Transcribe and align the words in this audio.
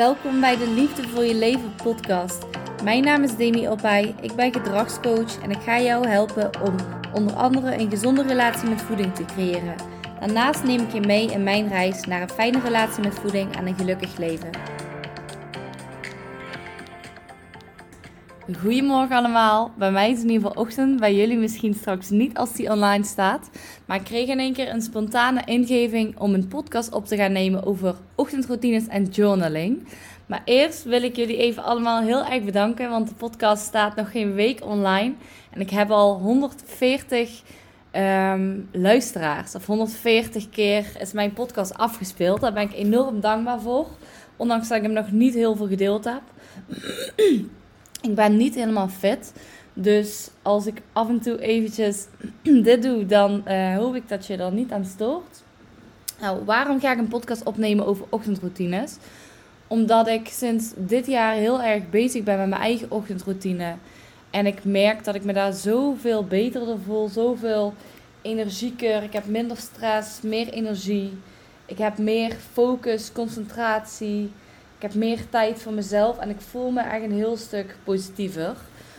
Welkom 0.00 0.40
bij 0.40 0.56
de 0.56 0.68
Liefde 0.68 1.08
voor 1.08 1.24
je 1.24 1.34
leven 1.34 1.74
podcast. 1.82 2.46
Mijn 2.84 3.04
naam 3.04 3.22
is 3.22 3.36
Demi 3.36 3.68
Opay, 3.68 4.14
ik 4.20 4.34
ben 4.34 4.52
gedragscoach 4.52 5.42
en 5.42 5.50
ik 5.50 5.60
ga 5.60 5.80
jou 5.80 6.08
helpen 6.08 6.50
om 6.62 6.74
onder 7.12 7.34
andere 7.34 7.78
een 7.78 7.90
gezonde 7.90 8.22
relatie 8.22 8.68
met 8.68 8.82
voeding 8.82 9.14
te 9.14 9.24
creëren. 9.24 9.74
Daarnaast 10.20 10.64
neem 10.64 10.80
ik 10.80 10.92
je 10.92 11.00
mee 11.00 11.30
in 11.30 11.42
mijn 11.42 11.68
reis 11.68 12.04
naar 12.04 12.22
een 12.22 12.30
fijne 12.30 12.60
relatie 12.60 13.02
met 13.02 13.14
voeding 13.14 13.56
en 13.56 13.66
een 13.66 13.76
gelukkig 13.76 14.16
leven. 14.16 14.50
Goedemorgen 18.58 19.16
allemaal. 19.16 19.70
Bij 19.78 19.90
mij 19.90 20.10
is 20.10 20.16
het 20.16 20.24
in 20.24 20.30
ieder 20.30 20.48
geval 20.48 20.62
ochtend. 20.62 21.00
Bij 21.00 21.14
jullie 21.14 21.38
misschien 21.38 21.74
straks 21.74 22.10
niet 22.10 22.36
als 22.36 22.52
die 22.52 22.70
online 22.70 23.04
staat. 23.04 23.50
Maar 23.84 23.96
ik 23.96 24.04
kreeg 24.04 24.28
in 24.28 24.38
één 24.38 24.52
keer 24.52 24.68
een 24.70 24.82
spontane 24.82 25.42
ingeving 25.44 26.18
om 26.18 26.34
een 26.34 26.48
podcast 26.48 26.92
op 26.92 27.06
te 27.06 27.16
gaan 27.16 27.32
nemen 27.32 27.64
over 27.64 27.94
ochtendroutines 28.14 28.86
en 28.86 29.04
journaling. 29.04 29.88
Maar 30.26 30.42
eerst 30.44 30.84
wil 30.84 31.02
ik 31.02 31.16
jullie 31.16 31.36
even 31.36 31.62
allemaal 31.62 32.02
heel 32.02 32.24
erg 32.24 32.44
bedanken. 32.44 32.90
Want 32.90 33.08
de 33.08 33.14
podcast 33.14 33.64
staat 33.64 33.96
nog 33.96 34.10
geen 34.10 34.34
week 34.34 34.64
online. 34.64 35.14
En 35.50 35.60
ik 35.60 35.70
heb 35.70 35.90
al 35.90 36.18
140 36.18 37.42
ehm, 37.90 38.58
luisteraars. 38.72 39.54
Of 39.54 39.66
140 39.66 40.50
keer 40.50 40.84
is 41.00 41.12
mijn 41.12 41.32
podcast 41.32 41.74
afgespeeld. 41.74 42.40
Daar 42.40 42.52
ben 42.52 42.62
ik 42.62 42.74
enorm 42.74 43.20
dankbaar 43.20 43.60
voor. 43.60 43.86
Ondanks 44.36 44.68
dat 44.68 44.76
ik 44.76 44.82
hem 44.82 44.92
nog 44.92 45.10
niet 45.10 45.34
heel 45.34 45.56
veel 45.56 45.68
gedeeld 45.68 46.04
heb. 46.04 46.22
Ik 48.02 48.14
ben 48.14 48.36
niet 48.36 48.54
helemaal 48.54 48.88
fit. 48.88 49.32
Dus 49.74 50.30
als 50.42 50.66
ik 50.66 50.82
af 50.92 51.08
en 51.08 51.20
toe 51.20 51.40
eventjes 51.40 52.06
dit 52.42 52.82
doe, 52.82 53.06
dan 53.06 53.42
uh, 53.48 53.76
hoop 53.76 53.94
ik 53.94 54.08
dat 54.08 54.26
je 54.26 54.36
er 54.36 54.52
niet 54.52 54.72
aan 54.72 54.84
stoort. 54.84 55.42
Nou, 56.20 56.44
waarom 56.44 56.80
ga 56.80 56.92
ik 56.92 56.98
een 56.98 57.08
podcast 57.08 57.42
opnemen 57.42 57.86
over 57.86 58.04
ochtendroutines? 58.08 58.96
Omdat 59.66 60.08
ik 60.08 60.28
sinds 60.28 60.72
dit 60.76 61.06
jaar 61.06 61.34
heel 61.34 61.62
erg 61.62 61.90
bezig 61.90 62.22
ben 62.22 62.38
met 62.38 62.48
mijn 62.48 62.62
eigen 62.62 62.90
ochtendroutine. 62.90 63.74
En 64.30 64.46
ik 64.46 64.64
merk 64.64 65.04
dat 65.04 65.14
ik 65.14 65.24
me 65.24 65.32
daar 65.32 65.52
zoveel 65.52 66.24
beter 66.24 66.66
door 66.66 66.78
voel, 66.84 67.08
zoveel 67.08 67.74
energieker. 68.22 69.02
Ik 69.02 69.12
heb 69.12 69.26
minder 69.26 69.56
stress, 69.56 70.20
meer 70.20 70.48
energie. 70.48 71.12
Ik 71.66 71.78
heb 71.78 71.98
meer 71.98 72.36
focus, 72.52 73.12
concentratie. 73.12 74.30
Ik 74.80 74.86
heb 74.86 74.94
meer 74.94 75.28
tijd 75.28 75.62
voor 75.62 75.72
mezelf 75.72 76.18
en 76.18 76.30
ik 76.30 76.40
voel 76.40 76.70
me 76.70 76.80
echt 76.80 77.02
een 77.02 77.12
heel 77.12 77.36
stuk 77.36 77.76
positiever. 77.84 78.56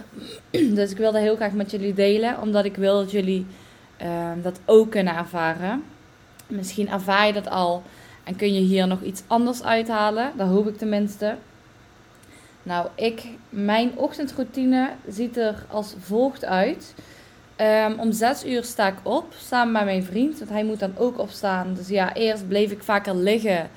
Dus 0.76 0.92
ik 0.92 0.98
wilde 0.98 1.20
heel 1.20 1.36
graag 1.36 1.52
met 1.52 1.72
jullie 1.72 1.94
delen, 1.94 2.42
omdat 2.42 2.66
ik 2.66 2.76
wil 2.76 2.96
dat 3.00 3.12
jullie 3.12 3.46
ehm, 3.98 4.42
dat 4.42 4.60
ook 4.66 4.92
kunnen 4.92 5.16
ervaren. 5.16 5.84
Misschien 6.48 6.90
ervaar 6.90 7.28
je 7.28 7.34
dat 7.34 7.50
al 7.50 7.84
en 8.24 8.36
kun 8.36 8.54
je 8.54 8.60
hier 8.60 8.88
nog 8.88 9.02
iets 9.02 9.24
anders 9.28 9.64
uithalen. 9.64 10.32
Dat 10.36 10.48
hoop 10.48 10.68
ik 10.68 10.78
tenminste. 10.78 11.36
Nou, 12.64 12.88
ik, 12.96 13.28
mijn 13.50 13.92
ochtendroutine 13.96 14.90
ziet 15.08 15.38
er 15.38 15.66
als 15.68 15.96
volgt 16.00 16.46
uit. 16.46 16.96
Um, 17.58 18.00
om 18.00 18.12
zes 18.12 18.46
uur 18.46 18.64
sta 18.64 18.88
ik 18.88 18.98
op, 19.04 19.34
samen 19.38 19.74
met 19.74 19.86
mijn 19.86 20.04
vriend, 20.04 20.40
want 20.40 20.52
hij 20.52 20.64
moet 20.64 20.80
dan 20.80 20.94
ook 20.98 21.20
opstaan. 21.20 21.74
Dus 21.74 21.88
ja, 21.88 22.14
eerst 22.14 22.48
bleef 22.48 22.72
ik 22.72 22.84
vaker 22.84 23.16
liggen 23.16 23.70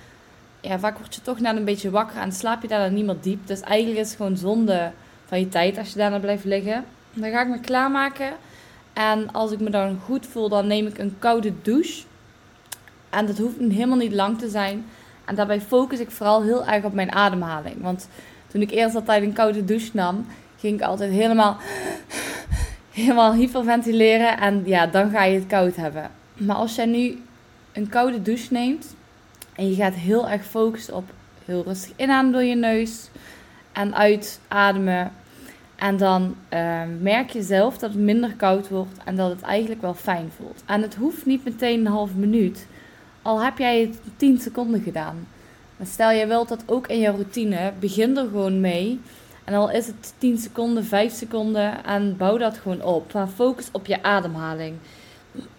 ja, 0.64 0.78
vaak 0.78 0.98
word 0.98 1.14
je 1.14 1.22
toch 1.22 1.40
net 1.40 1.56
een 1.56 1.64
beetje 1.64 1.90
wakker 1.90 2.20
en 2.20 2.32
slaap 2.32 2.62
je 2.62 2.68
daarna 2.68 2.94
niet 2.94 3.04
meer 3.04 3.16
diep. 3.20 3.46
Dus 3.46 3.60
eigenlijk 3.60 4.00
is 4.00 4.08
het 4.08 4.16
gewoon 4.16 4.36
zonde 4.36 4.92
van 5.26 5.38
je 5.38 5.48
tijd 5.48 5.78
als 5.78 5.90
je 5.90 5.98
daarna 5.98 6.18
blijft 6.18 6.44
liggen. 6.44 6.84
Dan 7.12 7.30
ga 7.30 7.42
ik 7.42 7.48
me 7.48 7.60
klaarmaken. 7.60 8.32
En 8.92 9.32
als 9.32 9.52
ik 9.52 9.60
me 9.60 9.70
dan 9.70 9.98
goed 10.04 10.26
voel, 10.26 10.48
dan 10.48 10.66
neem 10.66 10.86
ik 10.86 10.98
een 10.98 11.16
koude 11.18 11.52
douche. 11.62 12.02
En 13.10 13.26
dat 13.26 13.38
hoeft 13.38 13.58
helemaal 13.58 13.96
niet 13.96 14.12
lang 14.12 14.38
te 14.38 14.48
zijn. 14.48 14.84
En 15.24 15.34
daarbij 15.34 15.60
focus 15.60 15.98
ik 15.98 16.10
vooral 16.10 16.42
heel 16.42 16.66
erg 16.66 16.84
op 16.84 16.92
mijn 16.92 17.12
ademhaling. 17.12 17.76
Want 17.80 18.08
toen 18.46 18.60
ik 18.60 18.70
eerst 18.70 18.94
altijd 18.94 19.22
een 19.22 19.32
koude 19.32 19.64
douche 19.64 19.90
nam, 19.92 20.26
ging 20.58 20.74
ik 20.80 20.86
altijd 20.86 21.10
helemaal, 21.10 21.56
helemaal 22.90 23.34
hyperventileren. 23.34 24.38
En 24.38 24.62
ja, 24.64 24.86
dan 24.86 25.10
ga 25.10 25.24
je 25.24 25.38
het 25.38 25.47
koud 25.47 25.76
hebben. 25.76 26.10
Maar 26.34 26.56
als 26.56 26.74
jij 26.74 26.86
nu 26.86 27.22
een 27.72 27.88
koude 27.88 28.22
douche 28.22 28.53
neemt, 28.53 28.94
en 29.54 29.69
je 29.69 29.75
gaat 29.75 29.94
heel 29.94 30.28
erg 30.28 30.44
focussen 30.44 30.94
op 30.94 31.04
heel 31.44 31.62
rustig 31.62 31.92
inademen 31.97 32.32
door 32.32 32.42
je 32.42 32.54
neus 32.54 33.10
en 33.72 33.94
uitademen. 33.94 35.12
En 35.76 35.97
dan 35.97 36.37
uh, 36.54 36.82
merk 37.00 37.31
je 37.31 37.42
zelf 37.42 37.78
dat 37.78 37.91
het 37.91 38.00
minder 38.00 38.34
koud 38.37 38.69
wordt 38.69 38.98
en 39.04 39.16
dat 39.16 39.31
het 39.31 39.42
eigenlijk 39.42 39.81
wel 39.81 39.94
fijn 39.94 40.31
voelt. 40.37 40.62
En 40.66 40.82
het 40.82 40.94
hoeft 40.94 41.26
niet 41.26 41.44
meteen 41.44 41.81
een 41.81 41.92
half 41.92 42.15
minuut, 42.15 42.66
al 43.22 43.42
heb 43.42 43.59
jij 43.59 43.81
het 43.81 43.98
10 44.16 44.38
seconden 44.38 44.82
gedaan. 44.82 45.26
Maar 45.76 45.86
stel 45.86 46.10
je 46.10 46.26
wilt 46.26 46.48
dat 46.48 46.62
ook 46.66 46.86
in 46.86 46.98
je 46.98 47.10
routine, 47.10 47.72
begin 47.78 48.16
er 48.16 48.25
gewoon 48.25 48.60
mee. 48.60 49.00
En 49.44 49.54
al 49.54 49.71
is 49.71 49.86
het 49.86 50.15
10 50.19 50.38
seconden, 50.38 50.84
5 50.84 51.12
seconden 51.12 51.84
en 51.84 52.16
bouw 52.16 52.36
dat 52.36 52.56
gewoon 52.56 52.82
op. 52.82 53.12
Maar 53.12 53.28
focus 53.28 53.69
op 53.72 53.86
je 53.86 54.03
ademhaling. 54.03 54.76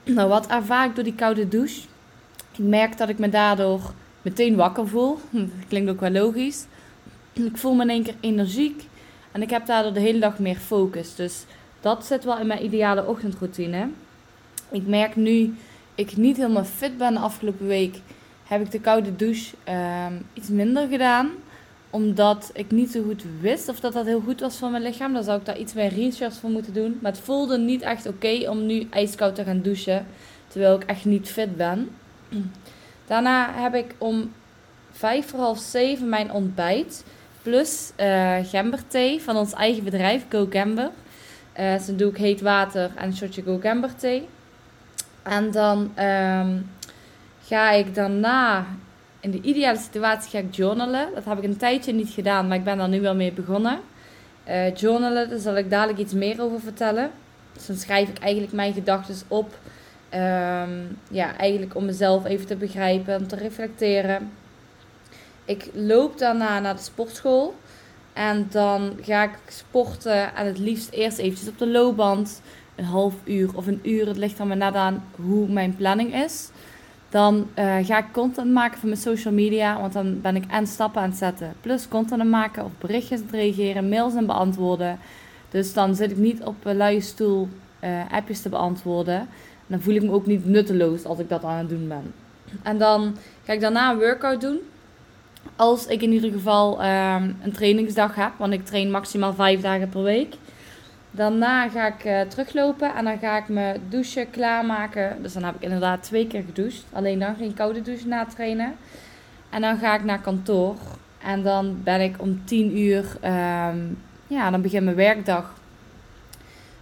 Nou, 0.03 0.29
wat 0.29 0.47
ervaar 0.47 0.85
ik 0.85 0.95
door 0.95 1.03
die 1.03 1.15
koude 1.15 1.47
douche? 1.47 1.81
Ik 2.57 2.65
merk 2.65 2.97
dat 2.97 3.09
ik 3.09 3.19
me 3.19 3.29
daardoor 3.29 3.93
meteen 4.21 4.55
wakker 4.55 4.87
voel. 4.87 5.17
Dat 5.29 5.49
klinkt 5.67 5.89
ook 5.89 5.99
wel 5.99 6.11
logisch. 6.11 6.65
Ik 7.33 7.57
voel 7.57 7.73
me 7.73 7.83
in 7.83 7.89
één 7.89 8.03
keer 8.03 8.15
energiek. 8.19 8.83
En 9.31 9.41
ik 9.41 9.49
heb 9.49 9.65
daardoor 9.65 9.93
de 9.93 9.99
hele 9.99 10.19
dag 10.19 10.39
meer 10.39 10.55
focus. 10.55 11.15
Dus 11.15 11.45
dat 11.81 12.05
zit 12.05 12.23
wel 12.23 12.39
in 12.39 12.47
mijn 12.47 12.63
ideale 12.63 13.05
ochtendroutine. 13.05 13.89
Ik 14.71 14.87
merk 14.87 15.15
nu 15.15 15.55
ik 15.95 16.17
niet 16.17 16.37
helemaal 16.37 16.63
fit 16.63 16.97
ben 16.97 17.13
de 17.13 17.19
afgelopen 17.19 17.67
week. 17.67 17.99
Heb 18.43 18.61
ik 18.61 18.71
de 18.71 18.79
koude 18.79 19.15
douche 19.15 19.55
ehm, 19.63 20.13
iets 20.33 20.49
minder 20.49 20.87
gedaan. 20.87 21.29
Omdat 21.89 22.51
ik 22.53 22.71
niet 22.71 22.91
zo 22.91 23.03
goed 23.03 23.23
wist 23.41 23.69
of 23.69 23.79
dat 23.79 23.93
dat 23.93 24.05
heel 24.05 24.21
goed 24.21 24.39
was 24.39 24.57
voor 24.57 24.69
mijn 24.69 24.83
lichaam. 24.83 25.13
Dan 25.13 25.23
zou 25.23 25.39
ik 25.39 25.45
daar 25.45 25.57
iets 25.59 25.73
meer 25.73 25.93
research 25.93 26.33
voor 26.33 26.49
moeten 26.49 26.73
doen. 26.73 26.97
Maar 27.01 27.11
het 27.11 27.21
voelde 27.21 27.57
niet 27.57 27.81
echt 27.81 28.07
oké 28.07 28.49
om 28.49 28.65
nu 28.65 28.87
ijskoud 28.89 29.35
te 29.35 29.43
gaan 29.43 29.61
douchen. 29.61 30.05
Terwijl 30.47 30.75
ik 30.75 30.83
echt 30.83 31.05
niet 31.05 31.29
fit 31.29 31.57
ben. 31.57 31.89
Daarna 33.07 33.53
heb 33.53 33.73
ik 33.75 33.95
om 33.97 34.33
vijf 34.91 35.29
voor 35.29 35.39
half 35.39 35.59
zeven 35.59 36.09
mijn 36.09 36.31
ontbijt. 36.31 37.03
Plus 37.41 37.91
uh, 37.99 38.35
gemberthee 38.43 39.21
van 39.21 39.35
ons 39.37 39.53
eigen 39.53 39.83
bedrijf, 39.83 40.25
Go 40.29 40.47
Gamber. 40.49 40.89
Uh, 41.59 41.73
dus 41.73 41.85
dan 41.85 41.95
doe 41.97 42.09
ik 42.09 42.17
heet 42.17 42.41
water 42.41 42.91
en 42.95 43.05
een 43.05 43.15
shotje 43.15 43.43
Go 43.43 43.59
Gamber 43.61 43.95
thee. 43.95 44.27
En 45.23 45.51
dan 45.51 45.91
um, 45.99 46.69
ga 47.43 47.71
ik 47.71 47.95
daarna, 47.95 48.65
in 49.19 49.31
de 49.31 49.41
ideale 49.41 49.77
situatie, 49.77 50.29
ga 50.29 50.37
ik 50.37 50.55
journalen. 50.55 51.07
Dat 51.13 51.25
heb 51.25 51.37
ik 51.37 51.43
een 51.43 51.57
tijdje 51.57 51.93
niet 51.93 52.09
gedaan, 52.09 52.47
maar 52.47 52.57
ik 52.57 52.63
ben 52.63 52.77
daar 52.77 52.89
nu 52.89 53.01
wel 53.01 53.15
mee 53.15 53.31
begonnen. 53.31 53.79
Uh, 54.47 54.75
journalen, 54.75 55.29
daar 55.29 55.39
zal 55.39 55.57
ik 55.57 55.69
dadelijk 55.69 55.99
iets 55.99 56.13
meer 56.13 56.41
over 56.41 56.59
vertellen. 56.59 57.11
Dus 57.53 57.65
dan 57.65 57.75
schrijf 57.75 58.09
ik 58.09 58.19
eigenlijk 58.19 58.53
mijn 58.53 58.73
gedachten 58.73 59.15
op 59.27 59.57
Um, 60.15 60.97
ja, 61.09 61.37
eigenlijk 61.37 61.75
om 61.75 61.85
mezelf 61.85 62.25
even 62.25 62.45
te 62.45 62.55
begrijpen, 62.55 63.17
om 63.17 63.27
te 63.27 63.35
reflecteren. 63.35 64.31
Ik 65.45 65.69
loop 65.73 66.17
daarna 66.17 66.59
naar 66.59 66.75
de 66.75 66.81
sportschool. 66.81 67.55
En 68.13 68.47
dan 68.49 68.97
ga 69.01 69.23
ik 69.23 69.37
sporten. 69.47 70.35
En 70.35 70.45
het 70.45 70.57
liefst 70.57 70.91
eerst 70.91 71.17
eventjes 71.17 71.49
op 71.49 71.57
de 71.57 71.67
loopband. 71.67 72.41
Een 72.75 72.85
half 72.85 73.13
uur 73.23 73.49
of 73.55 73.67
een 73.67 73.79
uur. 73.83 74.07
Het 74.07 74.17
ligt 74.17 74.39
er 74.39 74.47
maar 74.47 74.57
net 74.57 74.75
aan 74.75 75.03
hoe 75.15 75.47
mijn 75.47 75.75
planning 75.75 76.15
is. 76.15 76.49
Dan 77.09 77.47
uh, 77.59 77.75
ga 77.81 77.97
ik 77.97 78.05
content 78.11 78.53
maken 78.53 78.79
voor 78.79 78.89
mijn 78.89 79.01
social 79.01 79.33
media. 79.33 79.79
Want 79.81 79.93
dan 79.93 80.21
ben 80.21 80.35
ik 80.35 80.43
en 80.47 80.67
stappen 80.67 81.01
aan 81.01 81.09
het 81.09 81.17
zetten. 81.17 81.53
Plus 81.61 81.87
content 81.87 82.21
aan 82.21 82.29
maken 82.29 82.63
of 82.63 82.71
berichtjes 82.77 83.21
reageren. 83.31 83.89
Mails 83.89 84.15
en 84.15 84.25
beantwoorden. 84.25 84.99
Dus 85.49 85.73
dan 85.73 85.95
zit 85.95 86.11
ik 86.11 86.17
niet 86.17 86.43
op 86.43 86.55
een 86.65 86.77
luie 86.77 87.01
stoel 87.01 87.49
uh, 87.83 87.89
appjes 88.11 88.41
te 88.41 88.49
beantwoorden 88.49 89.27
dan 89.67 89.81
voel 89.81 89.95
ik 89.95 90.03
me 90.03 90.11
ook 90.11 90.25
niet 90.25 90.45
nutteloos 90.45 91.05
als 91.05 91.19
ik 91.19 91.29
dat 91.29 91.43
aan 91.43 91.57
het 91.57 91.69
doen 91.69 91.87
ben. 91.87 92.13
En 92.63 92.77
dan 92.77 93.17
ga 93.43 93.53
ik 93.53 93.59
daarna 93.59 93.91
een 93.91 93.97
workout 93.97 94.41
doen. 94.41 94.59
Als 95.55 95.85
ik 95.87 96.01
in 96.01 96.11
ieder 96.11 96.31
geval 96.31 96.81
ehm, 96.81 97.31
een 97.41 97.51
trainingsdag 97.51 98.15
heb, 98.15 98.31
want 98.37 98.53
ik 98.53 98.65
train 98.65 98.91
maximaal 98.91 99.33
vijf 99.33 99.61
dagen 99.61 99.89
per 99.89 100.03
week. 100.03 100.35
Daarna 101.11 101.69
ga 101.69 101.87
ik 101.87 102.05
uh, 102.05 102.21
teruglopen 102.21 102.95
en 102.95 103.05
dan 103.05 103.17
ga 103.17 103.37
ik 103.37 103.47
me 103.47 103.79
douchen 103.89 104.29
klaarmaken. 104.29 105.17
Dus 105.21 105.33
dan 105.33 105.43
heb 105.43 105.55
ik 105.55 105.61
inderdaad 105.61 106.03
twee 106.03 106.27
keer 106.27 106.43
gedoucht. 106.45 106.85
Alleen 106.91 107.19
dan 107.19 107.35
geen 107.35 107.53
koude 107.53 107.81
douche 107.81 108.07
na 108.07 108.25
trainen. 108.25 108.75
En 109.49 109.61
dan 109.61 109.77
ga 109.77 109.95
ik 109.95 110.03
naar 110.03 110.21
kantoor. 110.21 110.75
En 111.21 111.43
dan 111.43 111.77
ben 111.83 112.01
ik 112.01 112.15
om 112.21 112.41
10 112.45 112.77
uur, 112.77 113.17
um, 113.23 113.97
ja, 114.27 114.49
dan 114.51 114.61
begint 114.61 114.83
mijn 114.83 114.95
werkdag. 114.95 115.53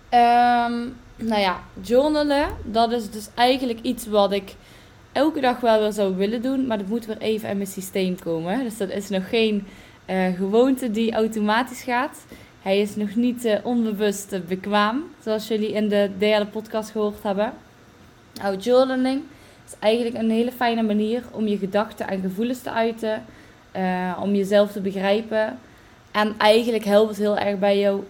Um, 0.10 0.96
nou 1.16 1.42
ja, 1.42 1.64
journalen, 1.82 2.48
dat 2.64 2.92
is 2.92 3.10
dus 3.10 3.30
eigenlijk 3.36 3.80
iets 3.82 4.08
wat 4.08 4.32
ik 4.32 4.56
elke 5.12 5.40
dag 5.42 5.60
wel 5.60 5.80
weer 5.80 5.92
zou 5.92 6.16
willen 6.16 6.42
doen, 6.42 6.68
maar 6.68 6.78
dat 6.78 6.88
moet 6.88 7.06
weer 7.06 7.18
even 7.18 7.50
in 7.50 7.58
mijn 7.58 7.70
systeem 7.70 8.20
komen. 8.20 8.64
Dus 8.64 8.78
dat 8.78 8.90
is 8.90 9.10
nog 9.10 9.30
geen 9.30 9.68
uh, 10.10 10.26
gewoonte 10.38 10.92
die 10.92 11.14
automatisch 11.14 11.82
gaat. 11.82 12.26
Hij 12.62 12.80
is 12.80 12.96
nog 12.96 13.16
niet 13.16 13.46
uh, 13.46 13.56
onbewust 13.64 14.34
uh, 14.34 14.40
bekwaam, 14.48 15.04
zoals 15.24 15.48
jullie 15.48 15.72
in 15.72 15.90
de 15.90 16.10
derde 16.18 16.46
podcast 16.46 16.90
gehoord 16.90 17.24
hebben. 17.24 17.54
Nou, 18.34 18.58
journaling 18.58 19.22
is 19.66 19.74
eigenlijk 19.80 20.18
een 20.18 20.30
hele 20.30 20.52
fijne 20.52 20.84
manier 20.84 21.24
om 21.32 21.48
je 21.48 21.58
gedachten 21.58 22.08
en 22.08 22.22
gevoelens 22.22 22.62
te 22.62 22.72
uiten. 22.72 23.26
om 24.22 24.36
jezelf 24.36 24.72
te 24.72 24.82
begrijpen. 24.82 25.60
En 26.12 26.36
eigenlijk 26.38 26.84
helpt 26.84 27.10
het 27.10 27.18
heel 27.18 27.38
erg 27.38 27.60
bij 27.60 27.80
jouw 27.80 28.04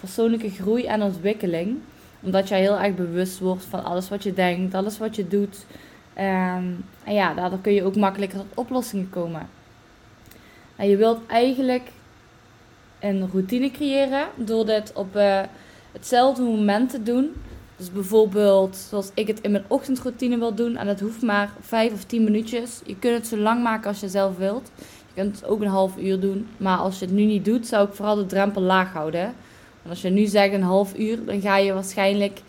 persoonlijke 0.00 0.50
groei 0.50 0.84
en 0.84 1.02
ontwikkeling. 1.02 1.78
Omdat 2.20 2.48
jij 2.48 2.60
heel 2.60 2.78
erg 2.78 2.94
bewust 2.94 3.38
wordt 3.38 3.64
van 3.64 3.84
alles 3.84 4.08
wat 4.08 4.22
je 4.22 4.32
denkt, 4.32 4.74
alles 4.74 4.98
wat 4.98 5.16
je 5.16 5.28
doet. 5.28 5.66
Um, 6.18 6.84
en 7.04 7.14
ja, 7.14 7.34
daardoor 7.34 7.60
kun 7.60 7.72
je 7.72 7.84
ook 7.84 7.96
makkelijker 7.96 8.38
tot 8.38 8.46
oplossingen 8.54 9.10
komen. 9.10 9.48
En 10.76 10.88
je 10.88 10.96
wilt 10.96 11.26
eigenlijk 11.26 11.90
een 13.00 13.28
routine 13.32 13.70
creëren 13.70 14.26
door 14.34 14.66
dit 14.66 14.92
op 14.94 15.16
uh, 15.16 15.40
hetzelfde 15.92 16.42
moment 16.42 16.90
te 16.90 17.02
doen. 17.02 17.34
Dus 17.76 17.92
bijvoorbeeld 17.92 18.76
zoals 18.76 19.10
ik 19.14 19.26
het 19.26 19.40
in 19.40 19.50
mijn 19.50 19.64
ochtendroutine 19.68 20.38
wil 20.38 20.54
doen. 20.54 20.76
En 20.76 20.86
dat 20.86 21.00
hoeft 21.00 21.22
maar 21.22 21.50
5 21.60 21.92
of 21.92 22.04
10 22.04 22.24
minuutjes. 22.24 22.80
Je 22.84 22.98
kunt 22.98 23.14
het 23.14 23.26
zo 23.26 23.36
lang 23.36 23.62
maken 23.62 23.88
als 23.88 24.00
je 24.00 24.08
zelf 24.08 24.36
wilt. 24.36 24.70
Je 24.78 25.22
kunt 25.22 25.34
het 25.34 25.44
ook 25.44 25.60
een 25.60 25.68
half 25.68 25.96
uur 25.96 26.20
doen. 26.20 26.48
Maar 26.56 26.78
als 26.78 26.98
je 26.98 27.04
het 27.04 27.14
nu 27.14 27.24
niet 27.24 27.44
doet, 27.44 27.66
zou 27.66 27.88
ik 27.88 27.94
vooral 27.94 28.14
de 28.14 28.26
drempel 28.26 28.62
laag 28.62 28.92
houden. 28.92 29.34
Als 29.88 30.02
je 30.02 30.10
nu 30.10 30.26
zegt 30.26 30.52
een 30.52 30.62
half 30.62 30.98
uur, 30.98 31.24
dan 31.24 31.40
ga 31.40 31.56
je 31.56 31.72
waarschijnlijk 31.72 32.40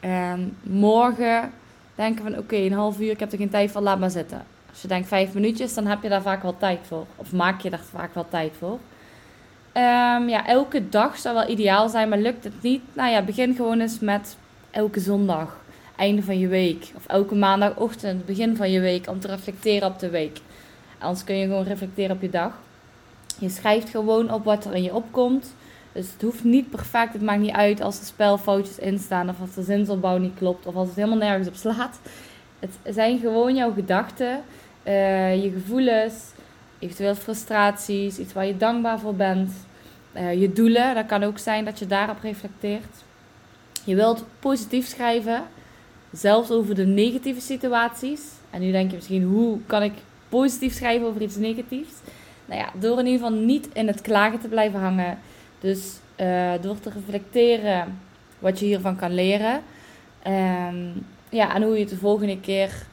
eh, 0.00 0.32
morgen 0.62 1.52
denken 1.94 2.22
van 2.22 2.38
oké, 2.38 2.56
een 2.56 2.72
half 2.72 3.00
uur, 3.00 3.10
ik 3.10 3.20
heb 3.20 3.32
er 3.32 3.38
geen 3.38 3.50
tijd 3.50 3.70
voor, 3.70 3.80
laat 3.80 3.98
maar 3.98 4.10
zitten. 4.10 4.44
Als 4.70 4.82
je 4.82 4.88
denkt 4.88 5.08
vijf 5.08 5.34
minuutjes, 5.34 5.74
dan 5.74 5.86
heb 5.86 6.02
je 6.02 6.08
daar 6.08 6.22
vaak 6.22 6.42
wel 6.42 6.56
tijd 6.56 6.78
voor. 6.82 7.06
Of 7.16 7.32
maak 7.32 7.60
je 7.60 7.70
daar 7.70 7.84
vaak 7.90 8.14
wel 8.14 8.26
tijd 8.28 8.52
voor. 8.58 8.78
Um, 9.74 10.28
ja, 10.28 10.46
elke 10.46 10.88
dag 10.88 11.18
zou 11.18 11.34
wel 11.34 11.48
ideaal 11.48 11.88
zijn, 11.88 12.08
maar 12.08 12.18
lukt 12.18 12.44
het 12.44 12.62
niet? 12.62 12.82
Nou 12.92 13.10
ja, 13.10 13.22
begin 13.22 13.54
gewoon 13.54 13.80
eens 13.80 13.98
met 13.98 14.36
elke 14.70 15.00
zondag, 15.00 15.60
einde 15.96 16.22
van 16.22 16.38
je 16.38 16.48
week. 16.48 16.92
Of 16.96 17.06
elke 17.06 17.34
maandagochtend, 17.34 18.26
begin 18.26 18.56
van 18.56 18.70
je 18.70 18.80
week, 18.80 19.08
om 19.08 19.20
te 19.20 19.28
reflecteren 19.28 19.88
op 19.88 19.98
de 19.98 20.10
week. 20.10 20.38
Anders 20.98 21.24
kun 21.24 21.36
je 21.36 21.46
gewoon 21.46 21.64
reflecteren 21.64 22.16
op 22.16 22.22
je 22.22 22.30
dag. 22.30 22.52
Je 23.38 23.48
schrijft 23.48 23.88
gewoon 23.88 24.32
op 24.32 24.44
wat 24.44 24.64
er 24.64 24.74
in 24.74 24.82
je 24.82 24.94
opkomt. 24.94 25.54
Dus 25.92 26.12
het 26.12 26.22
hoeft 26.22 26.44
niet 26.44 26.70
perfect. 26.70 27.12
Het 27.12 27.22
maakt 27.22 27.40
niet 27.40 27.50
uit 27.50 27.80
als 27.80 27.98
er 27.98 28.04
spelfoutjes 28.04 28.78
in 28.78 28.98
staan. 28.98 29.28
Of 29.28 29.40
als 29.40 29.54
de 29.54 29.62
zinsopbouw 29.62 30.16
niet 30.16 30.34
klopt. 30.34 30.66
Of 30.66 30.74
als 30.74 30.88
het 30.88 30.96
helemaal 30.96 31.18
nergens 31.18 31.48
op 31.48 31.54
slaat. 31.54 32.00
Het 32.58 32.94
zijn 32.94 33.18
gewoon 33.18 33.54
jouw 33.54 33.72
gedachten. 33.72 34.42
Uh, 34.84 35.42
je 35.42 35.50
gevoelens. 35.50 36.14
Eventueel 36.78 37.14
frustraties. 37.14 38.18
Iets 38.18 38.32
waar 38.32 38.46
je 38.46 38.56
dankbaar 38.56 38.98
voor 39.00 39.14
bent. 39.14 39.52
Uh, 40.16 40.40
je 40.40 40.52
doelen. 40.52 40.94
Dat 40.94 41.06
kan 41.06 41.22
ook 41.22 41.38
zijn 41.38 41.64
dat 41.64 41.78
je 41.78 41.86
daarop 41.86 42.18
reflecteert. 42.22 43.04
Je 43.84 43.94
wilt 43.94 44.24
positief 44.38 44.86
schrijven. 44.86 45.42
Zelfs 46.12 46.50
over 46.50 46.74
de 46.74 46.86
negatieve 46.86 47.40
situaties. 47.40 48.20
En 48.50 48.60
nu 48.60 48.70
denk 48.70 48.90
je 48.90 48.96
misschien, 48.96 49.22
hoe 49.22 49.58
kan 49.66 49.82
ik 49.82 49.92
positief 50.28 50.74
schrijven 50.74 51.06
over 51.06 51.22
iets 51.22 51.36
negatiefs? 51.36 51.92
Nou 52.44 52.60
ja, 52.60 52.68
door 52.74 52.98
in 52.98 53.06
ieder 53.06 53.20
geval 53.26 53.40
niet 53.40 53.68
in 53.72 53.86
het 53.86 54.00
klagen 54.00 54.40
te 54.40 54.48
blijven 54.48 54.80
hangen. 54.80 55.18
Dus 55.62 55.98
uh, 56.20 56.52
door 56.60 56.80
te 56.80 56.90
reflecteren 56.90 57.98
wat 58.38 58.58
je 58.58 58.64
hiervan 58.64 58.96
kan 58.96 59.14
leren. 59.14 59.62
Um, 60.26 61.06
ja, 61.28 61.54
en 61.54 61.62
hoe 61.62 61.74
je 61.74 61.80
het 61.80 61.88
de 61.88 61.96
volgende 61.96 62.40
keer 62.40 62.86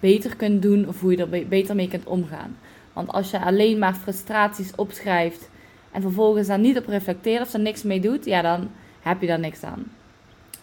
beter 0.00 0.36
kunt 0.36 0.62
doen 0.62 0.88
of 0.88 1.00
hoe 1.00 1.10
je 1.10 1.26
er 1.26 1.48
beter 1.48 1.74
mee 1.74 1.88
kunt 1.88 2.06
omgaan. 2.06 2.56
Want 2.92 3.12
als 3.12 3.30
je 3.30 3.40
alleen 3.40 3.78
maar 3.78 3.94
frustraties 3.94 4.74
opschrijft 4.74 5.48
en 5.92 6.02
vervolgens 6.02 6.46
daar 6.46 6.58
niet 6.58 6.78
op 6.78 6.86
reflecteert 6.86 7.42
of 7.42 7.52
er 7.52 7.60
niks 7.60 7.82
mee 7.82 8.00
doet, 8.00 8.24
ja, 8.24 8.42
dan 8.42 8.70
heb 9.00 9.20
je 9.20 9.26
daar 9.26 9.38
niks 9.38 9.62
aan. 9.62 9.84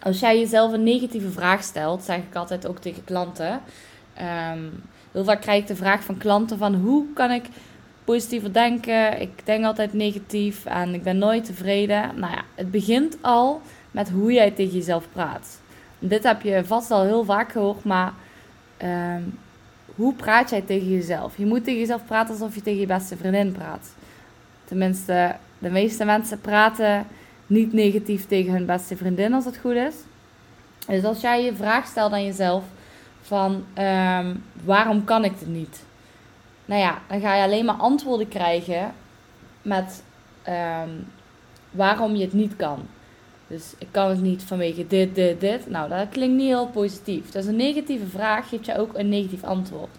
Als 0.01 0.19
jij 0.19 0.39
jezelf 0.39 0.73
een 0.73 0.83
negatieve 0.83 1.29
vraag 1.29 1.63
stelt, 1.63 2.03
zeg 2.03 2.17
ik 2.17 2.35
altijd 2.35 2.67
ook 2.67 2.79
tegen 2.79 3.03
klanten. 3.03 3.61
Um, 4.53 4.83
heel 5.11 5.23
vaak 5.23 5.41
krijg 5.41 5.61
ik 5.61 5.67
de 5.67 5.75
vraag 5.75 6.03
van 6.03 6.17
klanten 6.17 6.57
van 6.57 6.75
hoe 6.75 7.05
kan 7.13 7.31
ik 7.31 7.45
positiever 8.03 8.53
denken. 8.53 9.21
Ik 9.21 9.45
denk 9.45 9.65
altijd 9.65 9.93
negatief 9.93 10.65
en 10.65 10.93
ik 10.93 11.03
ben 11.03 11.17
nooit 11.17 11.45
tevreden. 11.45 12.19
Nou 12.19 12.33
ja, 12.33 12.43
het 12.55 12.71
begint 12.71 13.17
al 13.21 13.61
met 13.91 14.09
hoe 14.09 14.33
jij 14.33 14.51
tegen 14.51 14.73
jezelf 14.73 15.07
praat. 15.11 15.61
Dit 15.99 16.23
heb 16.23 16.41
je 16.41 16.65
vast 16.65 16.91
al 16.91 17.03
heel 17.03 17.23
vaak 17.23 17.51
gehoord, 17.51 17.83
maar 17.83 18.13
ehm, 18.77 19.21
hoe 19.95 20.13
praat 20.13 20.49
jij 20.49 20.61
tegen 20.61 20.89
jezelf? 20.89 21.37
Je 21.37 21.45
moet 21.45 21.63
tegen 21.63 21.79
jezelf 21.79 22.05
praten 22.05 22.33
alsof 22.33 22.55
je 22.55 22.61
tegen 22.61 22.79
je 22.79 22.85
beste 22.85 23.17
vriendin 23.17 23.51
praat. 23.51 23.93
Tenminste, 24.65 25.35
de 25.59 25.69
meeste 25.69 26.05
mensen 26.05 26.41
praten 26.41 27.05
niet 27.47 27.73
negatief 27.73 28.27
tegen 28.27 28.53
hun 28.53 28.65
beste 28.65 28.97
vriendin 28.97 29.33
als 29.33 29.45
het 29.45 29.57
goed 29.57 29.75
is. 29.75 29.95
Dus 30.87 31.03
als 31.03 31.21
jij 31.21 31.43
je 31.43 31.55
vraag 31.55 31.85
stelt 31.85 32.11
aan 32.11 32.25
jezelf 32.25 32.63
van 33.21 33.63
ehm, 33.73 34.35
waarom 34.63 35.03
kan 35.03 35.23
ik 35.23 35.31
het 35.39 35.47
niet? 35.47 35.83
Nou 36.65 36.81
ja, 36.81 37.01
dan 37.07 37.19
ga 37.19 37.35
je 37.35 37.43
alleen 37.43 37.65
maar 37.65 37.75
antwoorden 37.75 38.27
krijgen 38.27 38.93
met 39.61 40.03
ehm, 40.43 40.89
waarom 41.71 42.15
je 42.15 42.23
het 42.23 42.33
niet 42.33 42.55
kan. 42.55 42.79
Dus 43.47 43.73
ik 43.77 43.87
kan 43.91 44.09
het 44.09 44.21
niet 44.21 44.43
vanwege 44.43 44.87
dit, 44.87 45.15
dit, 45.15 45.39
dit. 45.39 45.69
Nou, 45.69 45.89
dat 45.89 46.09
klinkt 46.09 46.35
niet 46.35 46.47
heel 46.47 46.67
positief. 46.67 47.31
Dus 47.31 47.45
een 47.45 47.55
negatieve 47.55 48.07
vraag 48.07 48.49
geeft 48.49 48.65
jou 48.65 48.79
ook 48.79 48.97
een 48.97 49.09
negatief 49.09 49.43
antwoord. 49.43 49.89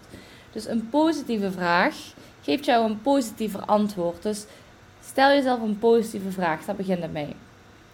Dus 0.51 0.67
een 0.67 0.89
positieve 0.89 1.51
vraag 1.51 1.95
geeft 2.41 2.65
jou 2.65 2.89
een 2.89 3.01
positiever 3.01 3.65
antwoord. 3.65 4.23
Dus 4.23 4.45
stel 5.01 5.29
jezelf 5.29 5.61
een 5.61 5.79
positieve 5.79 6.31
vraag, 6.31 6.65
daar 6.65 6.75
begint 6.75 7.01
het 7.01 7.11
mee. 7.11 7.35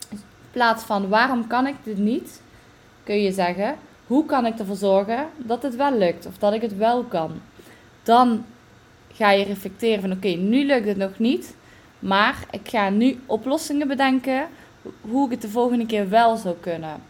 in 0.09 0.21
plaats 0.51 0.83
van 0.83 1.09
waarom 1.09 1.47
kan 1.47 1.67
ik 1.67 1.75
dit 1.83 1.97
niet, 1.97 2.41
kun 3.03 3.21
je 3.21 3.31
zeggen 3.31 3.75
hoe 4.07 4.25
kan 4.25 4.45
ik 4.45 4.59
ervoor 4.59 4.75
zorgen 4.75 5.27
dat 5.37 5.63
het 5.63 5.75
wel 5.75 5.97
lukt 5.97 6.25
of 6.25 6.37
dat 6.37 6.53
ik 6.53 6.61
het 6.61 6.77
wel 6.77 7.03
kan. 7.03 7.31
Dan 8.03 8.45
ga 9.21 9.31
je 9.31 9.43
reflecteren 9.43 10.01
van 10.01 10.11
oké, 10.11 10.27
nu 10.27 10.65
lukt 10.65 10.87
het 10.87 10.97
nog 10.97 11.19
niet. 11.19 11.55
Maar 11.99 12.45
ik 12.51 12.69
ga 12.69 12.89
nu 12.89 13.19
oplossingen 13.25 13.87
bedenken 13.87 14.47
hoe 15.01 15.25
ik 15.25 15.31
het 15.31 15.41
de 15.41 15.49
volgende 15.49 15.85
keer 15.85 16.09
wel 16.09 16.37
zou 16.37 16.55
kunnen. 16.59 17.01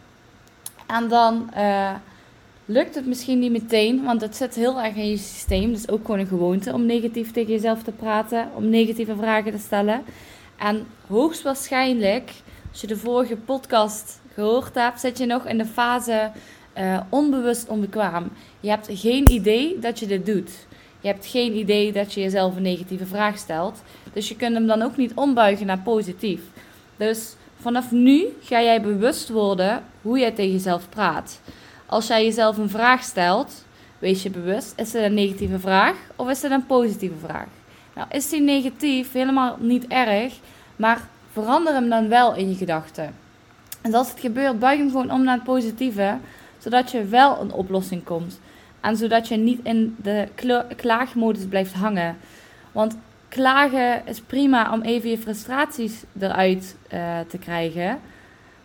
En 0.86 1.08
dan 1.08 1.50
uh, 1.56 1.94
lukt 2.64 2.94
het 2.94 3.06
misschien 3.06 3.38
niet 3.38 3.52
meteen, 3.52 4.04
want 4.04 4.20
het 4.20 4.36
zit 4.36 4.54
heel 4.54 4.80
erg 4.80 4.94
in 4.94 5.08
je 5.08 5.16
systeem. 5.16 5.72
Dus 5.72 5.88
ook 5.88 6.00
gewoon 6.04 6.20
een 6.20 6.26
gewoonte 6.26 6.72
om 6.72 6.86
negatief 6.86 7.32
tegen 7.32 7.52
jezelf 7.52 7.82
te 7.82 7.92
praten, 7.92 8.48
om 8.54 8.68
negatieve 8.68 9.16
vragen 9.16 9.52
te 9.52 9.58
stellen. 9.58 10.02
En 10.56 10.86
hoogstwaarschijnlijk, 11.06 12.30
als 12.70 12.80
je 12.80 12.86
de 12.86 12.96
vorige 12.96 13.36
podcast 13.36 14.20
gehoord 14.34 14.74
hebt, 14.74 15.00
zit 15.00 15.18
je 15.18 15.26
nog 15.26 15.46
in 15.46 15.58
de 15.58 15.66
fase 15.66 16.30
uh, 16.78 17.00
onbewust 17.08 17.68
onbekwaam. 17.68 18.28
Je 18.60 18.68
hebt 18.68 18.88
geen 18.90 19.30
idee 19.30 19.78
dat 19.78 19.98
je 19.98 20.06
dit 20.06 20.26
doet. 20.26 20.50
Je 21.02 21.08
hebt 21.08 21.26
geen 21.26 21.56
idee 21.56 21.92
dat 21.92 22.12
je 22.12 22.20
jezelf 22.20 22.56
een 22.56 22.62
negatieve 22.62 23.06
vraag 23.06 23.38
stelt. 23.38 23.82
Dus 24.12 24.28
je 24.28 24.36
kunt 24.36 24.54
hem 24.54 24.66
dan 24.66 24.82
ook 24.82 24.96
niet 24.96 25.14
ombuigen 25.14 25.66
naar 25.66 25.78
positief. 25.78 26.40
Dus 26.96 27.34
vanaf 27.60 27.90
nu 27.90 28.26
ga 28.42 28.62
jij 28.62 28.82
bewust 28.82 29.28
worden 29.28 29.84
hoe 30.02 30.18
jij 30.18 30.30
tegen 30.30 30.52
jezelf 30.52 30.88
praat. 30.88 31.40
Als 31.86 32.06
jij 32.06 32.24
jezelf 32.24 32.56
een 32.56 32.70
vraag 32.70 33.02
stelt, 33.02 33.64
wees 33.98 34.22
je 34.22 34.30
bewust: 34.30 34.72
is 34.76 34.92
het 34.92 35.02
een 35.02 35.14
negatieve 35.14 35.58
vraag 35.58 35.96
of 36.16 36.28
is 36.28 36.42
het 36.42 36.52
een 36.52 36.66
positieve 36.66 37.18
vraag? 37.26 37.46
Nou, 37.94 38.06
is 38.10 38.28
die 38.28 38.40
negatief 38.40 39.12
helemaal 39.12 39.56
niet 39.60 39.86
erg, 39.86 40.34
maar 40.76 41.08
verander 41.32 41.72
hem 41.72 41.88
dan 41.88 42.08
wel 42.08 42.34
in 42.34 42.48
je 42.48 42.54
gedachten. 42.54 43.14
En 43.80 43.94
als 43.94 44.10
het 44.10 44.20
gebeurt, 44.20 44.58
buig 44.58 44.78
hem 44.78 44.90
gewoon 44.90 45.10
om 45.10 45.24
naar 45.24 45.34
het 45.34 45.44
positieve, 45.44 46.18
zodat 46.58 46.90
je 46.90 47.04
wel 47.04 47.40
een 47.40 47.52
oplossing 47.52 48.04
komt. 48.04 48.40
En 48.82 48.96
zodat 48.96 49.28
je 49.28 49.36
niet 49.36 49.60
in 49.62 49.96
de 50.02 50.28
klaagmodus 50.76 51.44
blijft 51.44 51.72
hangen. 51.72 52.16
Want 52.72 52.96
klagen 53.28 54.06
is 54.06 54.20
prima 54.20 54.72
om 54.72 54.82
even 54.82 55.10
je 55.10 55.18
frustraties 55.18 56.02
eruit 56.20 56.76
uh, 56.92 57.18
te 57.28 57.38
krijgen. 57.38 57.98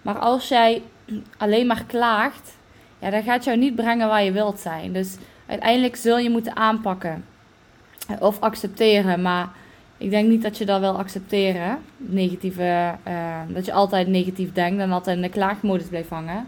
Maar 0.01 0.19
als 0.19 0.47
jij 0.47 0.81
alleen 1.38 1.67
maar 1.67 1.83
klaagt, 1.88 2.55
ja, 3.00 3.09
dan 3.09 3.24
gaat 3.24 3.43
jou 3.43 3.57
niet 3.57 3.75
brengen 3.75 4.07
waar 4.07 4.24
je 4.24 4.31
wilt 4.31 4.59
zijn. 4.59 4.93
Dus 4.93 5.17
uiteindelijk 5.45 5.95
zul 5.95 6.17
je 6.17 6.29
moeten 6.29 6.55
aanpakken. 6.55 7.25
Of 8.19 8.39
accepteren. 8.39 9.21
Maar 9.21 9.50
ik 9.97 10.09
denk 10.09 10.29
niet 10.29 10.41
dat 10.41 10.57
je 10.57 10.65
dat 10.65 10.79
wel 10.79 10.97
accepteren. 10.97 11.77
Negatieve, 11.97 12.95
uh, 13.07 13.39
dat 13.47 13.65
je 13.65 13.74
altijd 13.74 14.07
negatief 14.07 14.53
denkt 14.53 14.81
en 14.81 14.91
altijd 14.91 15.15
in 15.15 15.21
de 15.21 15.29
klaagmodus 15.29 15.88
blijft 15.88 16.09
hangen. 16.09 16.47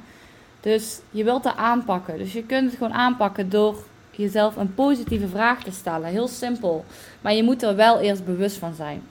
Dus 0.59 0.99
je 1.11 1.23
wilt 1.23 1.43
dat 1.43 1.55
aanpakken. 1.55 2.17
Dus 2.17 2.33
je 2.33 2.43
kunt 2.43 2.69
het 2.69 2.77
gewoon 2.77 2.93
aanpakken 2.93 3.49
door 3.49 3.83
jezelf 4.11 4.55
een 4.55 4.73
positieve 4.73 5.27
vraag 5.27 5.63
te 5.63 5.71
stellen. 5.71 6.09
Heel 6.09 6.27
simpel. 6.27 6.85
Maar 7.21 7.33
je 7.33 7.43
moet 7.43 7.63
er 7.63 7.75
wel 7.75 7.99
eerst 7.99 8.25
bewust 8.25 8.57
van 8.57 8.73
zijn. 8.73 9.01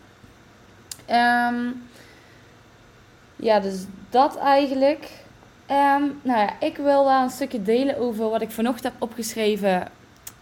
Um, 1.11 1.83
ja, 3.37 3.61
dus 3.61 3.85
dat 4.11 4.37
eigenlijk. 4.37 5.11
Um, 5.71 6.21
nou 6.23 6.39
ja, 6.39 6.51
ik 6.61 6.77
wil 6.77 7.05
daar 7.05 7.23
een 7.23 7.31
stukje 7.31 7.63
delen 7.63 7.99
over 7.99 8.29
wat 8.29 8.43
ik 8.43 8.51
vanochtend 8.51 8.85
heb 8.93 9.03
opgeschreven 9.03 9.89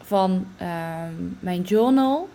van 0.02 0.46
um, 0.60 1.38
mijn 1.40 1.62
journal. 1.62 2.28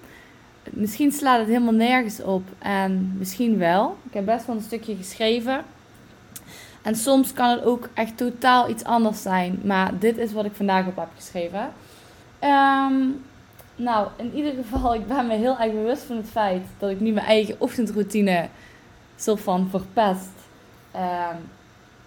Misschien 0.70 1.12
slaat 1.12 1.40
het 1.40 1.48
helemaal 1.48 1.74
nergens 1.74 2.22
op 2.22 2.44
en 2.60 3.16
misschien 3.18 3.58
wel. 3.58 3.98
Ik 4.08 4.14
heb 4.14 4.26
best 4.26 4.46
wel 4.46 4.56
een 4.56 4.62
stukje 4.62 4.96
geschreven. 4.96 5.64
En 6.82 6.96
soms 6.96 7.34
kan 7.34 7.50
het 7.50 7.64
ook 7.64 7.90
echt 7.94 8.18
totaal 8.18 8.70
iets 8.70 8.84
anders 8.84 9.22
zijn. 9.22 9.60
Maar 9.64 10.00
dit 10.00 10.18
is 10.18 10.34
wat 10.34 10.46
ik 10.46 10.56
vandaag 10.56 10.88
op 10.88 10.96
heb 10.96 11.10
geschreven. 11.16 11.74
Um, 12.44 13.24
Nou, 13.76 14.08
in 14.16 14.34
ieder 14.36 14.54
geval, 14.54 14.96
ik 14.96 15.08
ben 15.08 15.28
me 15.28 15.34
heel 15.34 15.58
erg 15.60 15.72
bewust 15.72 16.04
van 16.04 16.16
het 16.16 16.30
feit 16.30 16.64
dat 16.78 16.90
ik 16.90 17.00
nu 17.00 17.12
mijn 17.12 17.26
eigen 17.26 17.56
ochtendroutine 17.58 18.48
soort 19.16 19.42
van 19.42 19.68
verpest. 19.70 20.30
Ehm, 20.92 21.36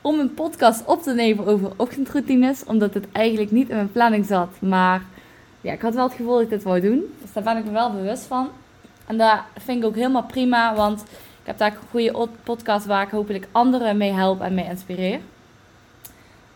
om 0.00 0.18
een 0.18 0.34
podcast 0.34 0.84
op 0.84 1.02
te 1.02 1.14
nemen 1.14 1.46
over 1.46 1.72
ochtendroutines, 1.76 2.64
omdat 2.64 2.94
het 2.94 3.06
eigenlijk 3.12 3.50
niet 3.50 3.68
in 3.68 3.74
mijn 3.74 3.92
planning 3.92 4.26
zat. 4.26 4.60
Maar 4.60 5.02
ja, 5.60 5.72
ik 5.72 5.80
had 5.80 5.94
wel 5.94 6.04
het 6.04 6.14
gevoel 6.14 6.32
dat 6.32 6.42
ik 6.42 6.48
dit 6.48 6.62
wou 6.62 6.80
doen. 6.80 7.14
Dus 7.22 7.32
daar 7.32 7.42
ben 7.42 7.56
ik 7.56 7.64
me 7.64 7.70
wel 7.70 7.92
bewust 7.92 8.24
van. 8.24 8.48
En 9.06 9.18
dat 9.18 9.38
vind 9.58 9.78
ik 9.78 9.84
ook 9.84 9.94
helemaal 9.94 10.24
prima, 10.24 10.74
want 10.74 11.04
ik 11.44 11.50
heb 11.50 11.58
daar 11.58 11.70
een 11.70 11.88
goede 11.90 12.28
podcast 12.42 12.86
waar 12.86 13.02
ik 13.02 13.10
hopelijk 13.10 13.46
anderen 13.52 13.96
mee 13.96 14.12
help 14.12 14.40
en 14.40 14.54
mee 14.54 14.64
inspireer. 14.64 15.20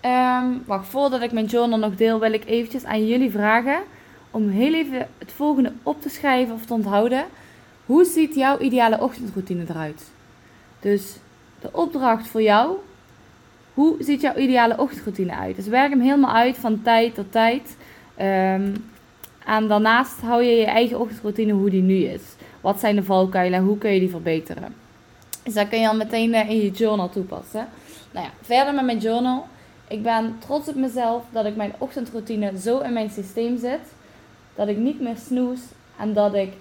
Um, 0.03 0.63
wacht, 0.67 0.89
voordat 0.89 1.23
ik 1.23 1.33
mijn 1.33 1.47
journal 1.47 1.79
nog 1.79 1.95
deel, 1.95 2.21
wil 2.21 2.33
ik 2.33 2.45
eventjes 2.47 2.85
aan 2.85 3.07
jullie 3.07 3.31
vragen 3.31 3.83
om 4.31 4.49
heel 4.49 4.75
even 4.75 5.09
het 5.19 5.33
volgende 5.33 5.73
op 5.83 6.03
te 6.03 6.09
schrijven 6.09 6.55
of 6.55 6.67
te 6.67 6.75
onthouden. 6.75 7.25
Hoe 7.87 8.05
ziet 8.05 8.35
jouw 8.35 8.59
ideale 8.59 9.01
ochtendroutine 9.01 9.65
eruit? 9.69 10.11
Dus 10.81 11.17
de 11.61 11.69
opdracht 11.73 12.29
voor 12.29 12.43
jou. 12.43 12.77
Hoe 13.75 13.97
ziet 13.99 14.21
jouw 14.21 14.37
ideale 14.37 14.79
ochtendroutine 14.79 15.35
uit? 15.35 15.57
Dus 15.57 15.67
werk 15.67 15.91
hem 15.91 16.01
helemaal 16.01 16.35
uit 16.35 16.57
van 16.57 16.83
tijd 16.83 17.15
tot 17.15 17.33
tijd. 17.33 17.77
Um, 18.21 18.91
en 19.45 19.69
daarnaast 19.69 20.21
hou 20.21 20.43
je 20.43 20.57
je 20.57 20.67
eigen 20.67 21.01
ochtendroutine 21.01 21.53
hoe 21.53 21.71
die 21.71 21.83
nu 21.83 22.05
is. 22.05 22.23
Wat 22.69 22.81
zijn 22.81 22.97
de 22.97 23.03
valkuilen? 23.03 23.63
Hoe 23.63 23.79
kun 23.79 23.91
je 23.91 24.01
die 24.01 24.11
verbeteren? 24.11 24.75
Dus 25.43 25.55
dat 25.55 25.69
kun 25.69 25.81
je 25.81 25.89
al 25.89 25.97
meteen 25.97 26.35
eh, 26.35 26.51
in 26.51 26.57
je 26.57 26.71
journal 26.71 27.09
toepassen. 27.09 27.69
Nou 28.11 28.27
ja, 28.27 28.33
verder 28.43 28.75
met 28.75 28.85
mijn 28.85 28.99
journal. 28.99 29.47
Ik 29.89 30.03
ben 30.03 30.37
trots 30.39 30.69
op 30.69 30.75
mezelf 30.75 31.23
dat 31.31 31.45
ik 31.45 31.57
mijn 31.57 31.73
ochtendroutine 31.79 32.59
zo 32.59 32.79
in 32.79 32.93
mijn 32.93 33.11
systeem 33.11 33.59
zit. 33.59 33.81
Dat 34.55 34.69
ik 34.69 34.77
niet 34.77 35.01
meer 35.01 35.17
snoes 35.17 35.61
en 35.99 36.13
dat 36.13 36.35
ik, 36.35 36.53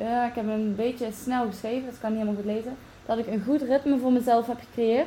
uh, 0.00 0.24
ik 0.28 0.34
heb 0.34 0.48
een 0.48 0.74
beetje 0.76 1.08
snel 1.22 1.46
geschreven, 1.46 1.88
dus 1.88 1.98
kan 1.98 2.10
niet 2.10 2.20
helemaal 2.20 2.42
goed 2.42 2.52
lezen. 2.52 2.76
Dat 3.06 3.18
ik 3.18 3.26
een 3.26 3.42
goed 3.46 3.62
ritme 3.62 3.98
voor 3.98 4.12
mezelf 4.12 4.46
heb 4.46 4.58
gecreëerd. 4.58 5.06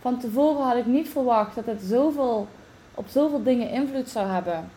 Van 0.00 0.18
tevoren 0.18 0.66
had 0.66 0.76
ik 0.76 0.86
niet 0.86 1.08
verwacht 1.08 1.54
dat 1.54 1.66
het 1.66 1.82
zoveel, 1.82 2.48
op 2.94 3.06
zoveel 3.08 3.42
dingen 3.42 3.70
invloed 3.70 4.08
zou 4.08 4.28
hebben. 4.28 4.70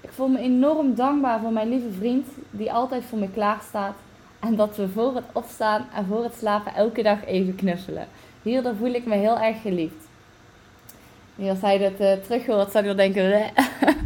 Ik 0.00 0.10
voel 0.10 0.28
me 0.28 0.38
enorm 0.38 0.94
dankbaar 0.94 1.40
voor 1.40 1.52
mijn 1.52 1.68
lieve 1.68 1.92
vriend 1.92 2.26
die 2.50 2.72
altijd 2.72 3.04
voor 3.04 3.18
me 3.18 3.30
klaar 3.30 3.60
staat. 3.68 3.94
En 4.40 4.56
dat 4.56 4.76
we 4.76 4.88
voor 4.88 5.14
het 5.14 5.24
opstaan 5.32 5.86
en 5.94 6.06
voor 6.06 6.22
het 6.22 6.34
slapen 6.34 6.74
elke 6.74 7.02
dag 7.02 7.24
even 7.24 7.54
knuffelen. 7.54 8.08
Hierdoor 8.42 8.74
voel 8.74 8.92
ik 8.92 9.06
me 9.06 9.14
heel 9.14 9.38
erg 9.38 9.60
geliefd. 9.60 10.08
Als 11.48 11.60
hij 11.60 11.78
dat 11.78 12.00
uh, 12.00 12.12
terug 12.12 12.46
hoort, 12.46 12.70
zou 12.70 12.84
hij 12.86 12.94
wel 12.96 13.10
denken, 13.12 13.52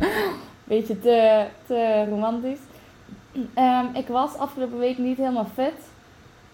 beetje 0.65 1.01
te, 1.01 1.45
te 1.67 2.05
romantisch. 2.09 2.59
Um, 3.59 3.95
ik 3.95 4.07
was 4.07 4.37
afgelopen 4.37 4.79
week 4.79 4.99
niet 4.99 5.17
helemaal 5.17 5.49
fit. 5.55 5.75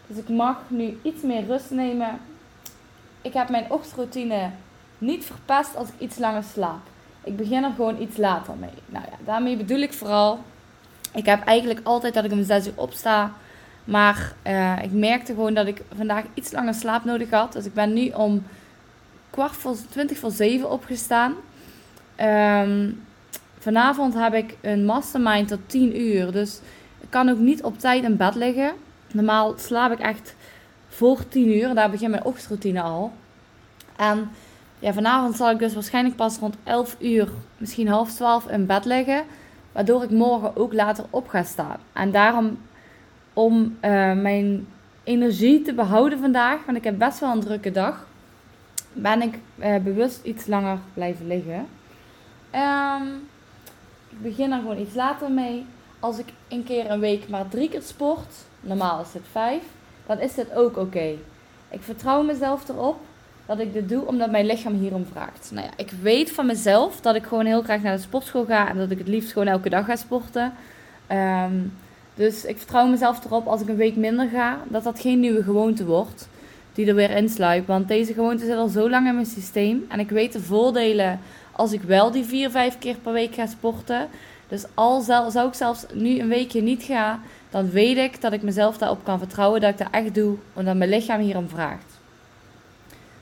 Dus 0.06 0.16
ik 0.16 0.28
mag 0.28 0.56
nu 0.68 0.98
iets 1.02 1.22
meer 1.22 1.46
rust 1.46 1.70
nemen. 1.70 2.20
Ik 3.22 3.32
heb 3.32 3.48
mijn 3.48 3.70
ochtendroutine 3.70 4.50
niet 4.98 5.24
verpest 5.24 5.76
als 5.76 5.88
ik 5.88 5.94
iets 5.98 6.18
langer 6.18 6.42
slaap. 6.42 6.80
Ik 7.24 7.36
begin 7.36 7.64
er 7.64 7.72
gewoon 7.76 8.00
iets 8.00 8.16
later 8.16 8.54
mee. 8.56 8.70
Nou 8.86 9.04
ja, 9.10 9.16
daarmee 9.24 9.56
bedoel 9.56 9.78
ik 9.78 9.92
vooral. 9.92 10.38
Ik 11.14 11.26
heb 11.26 11.44
eigenlijk 11.44 11.80
altijd 11.82 12.14
dat 12.14 12.24
ik 12.24 12.32
om 12.32 12.44
6 12.44 12.66
uur 12.66 12.72
opsta. 12.74 13.32
Maar 13.84 14.32
uh, 14.46 14.82
ik 14.82 14.92
merkte 14.92 15.34
gewoon 15.34 15.54
dat 15.54 15.66
ik 15.66 15.82
vandaag 15.96 16.24
iets 16.34 16.52
langer 16.52 16.74
slaap 16.74 17.04
nodig 17.04 17.30
had. 17.30 17.52
Dus 17.52 17.64
ik 17.64 17.74
ben 17.74 17.92
nu 17.92 18.08
om 18.08 18.42
kwart 19.30 19.52
voor 19.52 19.76
20 19.90 20.18
voor 20.18 20.30
7 20.30 20.70
opgestaan. 20.70 21.34
Um, 22.20 23.02
vanavond 23.58 24.14
heb 24.14 24.34
ik 24.34 24.56
een 24.60 24.84
mastermind 24.84 25.48
tot 25.48 25.58
10 25.66 26.00
uur. 26.00 26.32
Dus 26.32 26.60
ik 27.00 27.10
kan 27.10 27.28
ook 27.28 27.38
niet 27.38 27.62
op 27.62 27.78
tijd 27.78 28.04
in 28.04 28.16
bed 28.16 28.34
liggen. 28.34 28.72
Normaal 29.12 29.54
slaap 29.58 29.92
ik 29.92 29.98
echt 29.98 30.34
voor 30.88 31.28
10 31.28 31.56
uur. 31.56 31.74
Daar 31.74 31.90
begint 31.90 32.10
mijn 32.10 32.24
ochtendroutine 32.24 32.82
al. 32.82 33.12
En 33.96 34.30
ja, 34.80 34.92
vanavond 34.92 35.36
zal 35.36 35.50
ik 35.50 35.58
dus 35.58 35.74
waarschijnlijk 35.74 36.16
pas 36.16 36.38
rond 36.38 36.56
11 36.64 36.96
uur, 36.98 37.28
misschien 37.56 37.88
half 37.88 38.14
12 38.14 38.48
in 38.48 38.66
bed 38.66 38.84
liggen. 38.84 39.24
Waardoor 39.72 40.02
ik 40.02 40.10
morgen 40.10 40.56
ook 40.56 40.72
later 40.72 41.04
op 41.10 41.28
ga 41.28 41.42
staan. 41.42 41.76
En 41.92 42.10
daarom, 42.10 42.58
om 43.32 43.76
uh, 43.84 44.12
mijn 44.12 44.66
energie 45.04 45.62
te 45.62 45.72
behouden 45.72 46.18
vandaag, 46.18 46.64
want 46.64 46.76
ik 46.78 46.84
heb 46.84 46.98
best 46.98 47.18
wel 47.18 47.32
een 47.32 47.40
drukke 47.40 47.70
dag, 47.70 48.06
ben 48.92 49.22
ik 49.22 49.38
uh, 49.58 49.76
bewust 49.76 50.20
iets 50.22 50.46
langer 50.46 50.78
blijven 50.94 51.26
liggen. 51.26 51.66
Um, 52.54 53.28
ik 54.08 54.22
begin 54.22 54.52
er 54.52 54.58
gewoon 54.58 54.78
iets 54.78 54.94
later 54.94 55.30
mee. 55.30 55.66
Als 56.00 56.18
ik 56.18 56.28
een 56.48 56.64
keer 56.64 56.90
een 56.90 57.00
week 57.00 57.28
maar 57.28 57.48
drie 57.48 57.68
keer 57.68 57.82
sport, 57.82 58.34
normaal 58.60 59.00
is 59.00 59.12
het 59.12 59.26
vijf, 59.30 59.62
dan 60.06 60.18
is 60.18 60.34
dit 60.34 60.54
ook 60.54 60.76
oké. 60.76 61.14
Ik 61.70 61.82
vertrouw 61.82 62.22
mezelf 62.22 62.68
erop 62.68 63.00
dat 63.50 63.58
ik 63.58 63.72
dit 63.72 63.88
doe 63.88 64.06
omdat 64.06 64.30
mijn 64.30 64.46
lichaam 64.46 64.74
hierom 64.74 65.06
vraagt. 65.12 65.50
Nou 65.52 65.66
ja, 65.66 65.72
ik 65.76 65.90
weet 66.02 66.30
van 66.30 66.46
mezelf 66.46 67.00
dat 67.00 67.14
ik 67.14 67.24
gewoon 67.24 67.46
heel 67.46 67.62
graag 67.62 67.82
naar 67.82 67.96
de 67.96 68.02
sportschool 68.02 68.44
ga 68.44 68.68
en 68.68 68.76
dat 68.76 68.90
ik 68.90 68.98
het 68.98 69.08
liefst 69.08 69.32
gewoon 69.32 69.48
elke 69.48 69.68
dag 69.68 69.84
ga 69.84 69.96
sporten. 69.96 70.52
Um, 71.12 71.72
dus 72.14 72.44
ik 72.44 72.58
vertrouw 72.58 72.86
mezelf 72.86 73.24
erop 73.24 73.46
als 73.46 73.60
ik 73.60 73.68
een 73.68 73.76
week 73.76 73.96
minder 73.96 74.28
ga, 74.28 74.58
dat 74.68 74.84
dat 74.84 75.00
geen 75.00 75.20
nieuwe 75.20 75.42
gewoonte 75.42 75.84
wordt 75.84 76.28
die 76.72 76.86
er 76.86 76.94
weer 76.94 77.10
insluipt. 77.10 77.66
Want 77.66 77.88
deze 77.88 78.12
gewoonte 78.12 78.44
zit 78.44 78.56
al 78.56 78.68
zo 78.68 78.90
lang 78.90 79.06
in 79.06 79.14
mijn 79.14 79.26
systeem 79.26 79.84
en 79.88 80.00
ik 80.00 80.10
weet 80.10 80.32
de 80.32 80.40
voordelen 80.40 81.20
als 81.52 81.72
ik 81.72 81.82
wel 81.82 82.10
die 82.10 82.24
vier, 82.24 82.50
vijf 82.50 82.78
keer 82.78 82.96
per 83.02 83.12
week 83.12 83.34
ga 83.34 83.46
sporten. 83.46 84.08
Dus 84.48 84.64
al 84.74 85.00
zou 85.00 85.48
ik 85.48 85.54
zelfs 85.54 85.86
nu 85.92 86.18
een 86.18 86.28
weekje 86.28 86.62
niet 86.62 86.82
gaan, 86.82 87.22
dan 87.50 87.70
weet 87.70 87.96
ik 87.96 88.20
dat 88.20 88.32
ik 88.32 88.42
mezelf 88.42 88.78
daarop 88.78 89.04
kan 89.04 89.18
vertrouwen 89.18 89.60
dat 89.60 89.70
ik 89.70 89.78
dat 89.78 89.88
echt 89.90 90.14
doe, 90.14 90.36
omdat 90.52 90.76
mijn 90.76 90.90
lichaam 90.90 91.20
hierom 91.20 91.48
vraagt. 91.48 91.89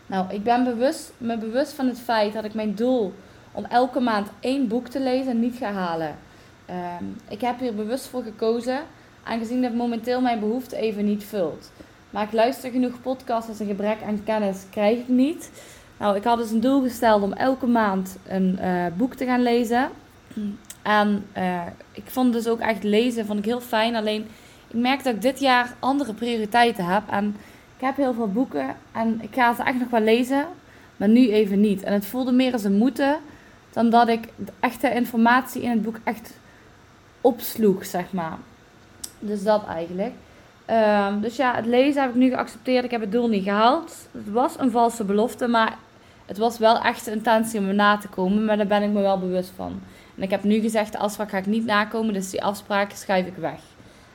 Nou, 0.09 0.27
ik 0.35 0.43
ben 0.43 0.65
bewust, 0.65 1.13
me 1.19 1.39
bewust 1.39 1.73
van 1.73 1.87
het 1.87 2.01
feit 2.01 2.33
dat 2.33 2.45
ik 2.45 2.55
mijn 2.55 2.75
doel 2.75 3.15
om 3.53 3.65
elke 3.65 4.01
maand 4.01 4.29
één 4.41 4.69
boek 4.69 4.89
te 4.89 5.01
lezen 5.01 5.41
niet 5.41 5.57
ga 5.57 5.73
halen. 5.73 6.17
Ehm, 6.67 7.05
ik 7.29 7.41
heb 7.41 7.61
hier 7.61 7.75
bewust 7.75 8.07
voor 8.07 8.23
gekozen, 8.23 8.81
aangezien 9.23 9.63
dat 9.63 9.75
momenteel 9.75 10.21
mijn 10.21 10.41
behoefte 10.41 10.77
even 10.77 11.05
niet 11.05 11.25
vult. 11.25 11.71
Maar 12.11 12.23
ik 12.23 12.33
luister 12.33 12.71
genoeg 12.71 13.01
podcasts 13.03 13.49
als 13.49 13.61
een 13.61 13.67
gebrek 13.67 14.03
aan 14.07 14.25
kennis 14.25 14.65
krijg 14.71 14.99
ik 14.99 15.09
niet. 15.09 15.51
Nou, 15.99 16.17
ik 16.17 16.25
had 16.25 16.39
dus 16.39 16.51
een 16.51 16.61
doel 16.61 16.83
gesteld 16.83 17.23
om 17.23 17.33
elke 17.33 17.67
maand 17.67 18.19
een 18.29 18.59
uh, 18.63 18.87
boek 18.97 19.15
te 19.15 19.25
gaan 19.25 19.43
lezen. 19.43 19.89
En 20.83 21.27
uh, 21.37 21.63
ik 21.93 22.05
vond 22.07 22.33
dus 22.33 22.47
ook 22.47 22.61
echt 22.61 22.83
lezen 22.83 23.27
vond 23.27 23.39
ik 23.39 23.45
heel 23.45 23.61
fijn. 23.61 23.97
Alleen 23.97 24.27
ik 24.69 24.81
merk 24.81 25.05
dat 25.05 25.15
ik 25.15 25.23
dit 25.23 25.41
jaar 25.41 25.75
andere 25.79 26.15
prioriteiten 26.15 26.85
heb. 26.85 27.03
En 27.11 27.37
ik 27.79 27.85
heb 27.85 27.97
heel 27.97 28.15
veel 28.15 28.33
boeken 28.33 28.77
en 28.93 29.19
ik 29.23 29.35
ga 29.35 29.55
ze 29.55 29.63
echt 29.63 29.79
nog 29.79 29.91
wel 29.91 30.01
lezen. 30.01 30.47
Maar 30.97 31.09
nu 31.09 31.31
even 31.31 31.61
niet. 31.61 31.83
En 31.83 31.93
het 31.93 32.07
voelde 32.07 32.33
meer 32.33 32.53
als 32.53 32.65
een 32.65 32.79
moeten 32.79 33.17
dan 33.73 33.91
dat 33.91 34.09
ik 34.09 34.29
de 34.37 34.53
echte 34.61 34.95
informatie 34.95 35.63
in 35.63 35.71
het 35.71 35.83
boek 35.83 35.99
echt 36.05 36.39
opsloeg, 37.21 37.85
zeg 37.85 38.13
maar. 38.13 38.37
Dus 39.19 39.43
dat 39.43 39.67
eigenlijk. 39.67 40.13
Um, 40.71 41.21
dus 41.21 41.37
ja, 41.37 41.55
het 41.55 41.67
lezen 41.67 42.03
heb 42.03 42.11
ik 42.11 42.17
nu 42.17 42.29
geaccepteerd. 42.29 42.85
Ik 42.85 42.91
heb 42.91 43.01
het 43.01 43.13
doel 43.13 43.29
niet 43.29 43.45
gehaald. 43.45 44.09
Het 44.13 44.31
was 44.31 44.59
een 44.59 44.71
valse 44.71 45.05
belofte, 45.05 45.47
maar 45.47 45.77
het 46.27 46.39
was 46.39 46.59
wel 46.59 46.81
echt 46.81 47.05
de 47.05 47.11
intentie 47.11 47.61
om 47.61 47.69
er 47.69 47.75
na 47.75 47.97
te 47.97 48.09
komen, 48.09 48.45
maar 48.45 48.57
daar 48.57 48.67
ben 48.67 48.83
ik 48.83 48.91
me 48.91 49.01
wel 49.01 49.19
bewust 49.19 49.53
van. 49.57 49.81
En 50.17 50.23
ik 50.23 50.31
heb 50.31 50.43
nu 50.43 50.61
gezegd, 50.61 50.93
de 50.93 50.99
afspraak 50.99 51.31
ga 51.31 51.39
ik 51.39 51.47
niet 51.47 51.65
nakomen, 51.65 52.15
dus 52.15 52.31
die 52.31 52.43
afspraak 52.43 52.91
schrijf 52.93 53.27
ik 53.27 53.37
weg. 53.37 53.61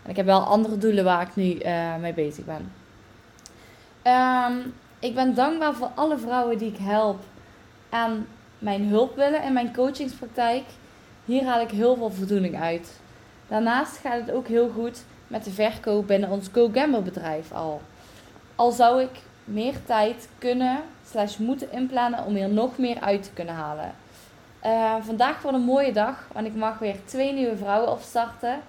En 0.03 0.09
ik 0.09 0.15
heb 0.15 0.25
wel 0.25 0.41
andere 0.41 0.77
doelen 0.77 1.03
waar 1.03 1.21
ik 1.21 1.35
nu 1.35 1.43
uh, 1.43 1.95
mee 2.01 2.13
bezig 2.13 2.45
ben. 2.45 2.82
Um, 4.07 4.73
ik 4.99 5.15
ben 5.15 5.35
dankbaar 5.35 5.73
voor 5.73 5.91
alle 5.95 6.17
vrouwen 6.17 6.57
die 6.57 6.71
ik 6.71 6.77
help 6.77 7.23
en 7.89 8.27
mijn 8.59 8.87
hulp 8.87 9.15
willen 9.15 9.43
in 9.43 9.53
mijn 9.53 9.73
coachingspraktijk. 9.73 10.63
Hier 11.25 11.45
haal 11.45 11.61
ik 11.61 11.69
heel 11.69 11.95
veel 11.95 12.11
voldoening 12.11 12.61
uit. 12.61 12.99
Daarnaast 13.47 13.97
gaat 13.97 14.19
het 14.19 14.31
ook 14.31 14.47
heel 14.47 14.69
goed 14.69 15.03
met 15.27 15.43
de 15.43 15.51
verkoop 15.51 16.07
binnen 16.07 16.29
ons 16.29 16.47
Go 16.51 16.69
Gamble 16.73 17.01
bedrijf 17.01 17.51
al. 17.51 17.81
Al 18.55 18.71
zou 18.71 19.01
ik 19.01 19.19
meer 19.43 19.73
tijd 19.85 20.29
kunnen 20.37 20.79
slash 21.09 21.37
moeten 21.37 21.71
inplannen 21.71 22.25
om 22.25 22.35
hier 22.35 22.49
nog 22.49 22.77
meer 22.77 22.99
uit 22.99 23.23
te 23.23 23.31
kunnen 23.33 23.53
halen. 23.53 23.95
Uh, 24.65 24.95
vandaag 25.01 25.41
wordt 25.41 25.57
een 25.57 25.63
mooie 25.63 25.91
dag, 25.91 26.27
want 26.31 26.47
ik 26.47 26.55
mag 26.55 26.79
weer 26.79 26.95
twee 27.05 27.33
nieuwe 27.33 27.57
vrouwen 27.57 27.91
opstarten 27.91 28.61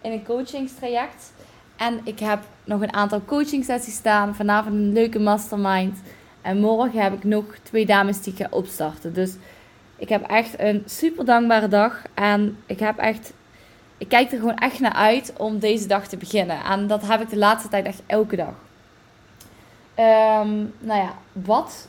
in 0.00 0.12
een 0.12 0.24
coachingstraject. 0.24 1.32
En 1.80 2.00
ik 2.04 2.18
heb 2.18 2.40
nog 2.64 2.80
een 2.80 2.92
aantal 2.92 3.22
coaching 3.24 3.64
sessies 3.64 3.94
staan. 3.94 4.34
Vanavond 4.34 4.74
een 4.74 4.92
leuke 4.92 5.18
mastermind. 5.18 5.98
En 6.42 6.58
morgen 6.58 7.02
heb 7.02 7.12
ik 7.12 7.24
nog 7.24 7.44
twee 7.62 7.86
dames 7.86 8.22
die 8.22 8.32
ik 8.32 8.38
ga 8.38 8.46
opstarten. 8.50 9.12
Dus 9.12 9.34
ik 9.96 10.08
heb 10.08 10.26
echt 10.26 10.58
een 10.58 10.82
super 10.86 11.24
dankbare 11.24 11.68
dag. 11.68 12.02
En 12.14 12.56
ik 12.66 12.78
heb 12.78 12.98
echt. 12.98 13.32
Ik 13.98 14.08
kijk 14.08 14.32
er 14.32 14.38
gewoon 14.38 14.56
echt 14.56 14.80
naar 14.80 14.92
uit 14.92 15.32
om 15.36 15.58
deze 15.58 15.86
dag 15.86 16.06
te 16.08 16.16
beginnen. 16.16 16.64
En 16.64 16.86
dat 16.86 17.06
heb 17.06 17.20
ik 17.20 17.30
de 17.30 17.38
laatste 17.38 17.68
tijd 17.68 17.86
echt 17.86 18.02
elke 18.06 18.36
dag. 18.36 18.54
Um, 20.44 20.74
nou 20.78 21.00
ja, 21.00 21.14
wat 21.32 21.88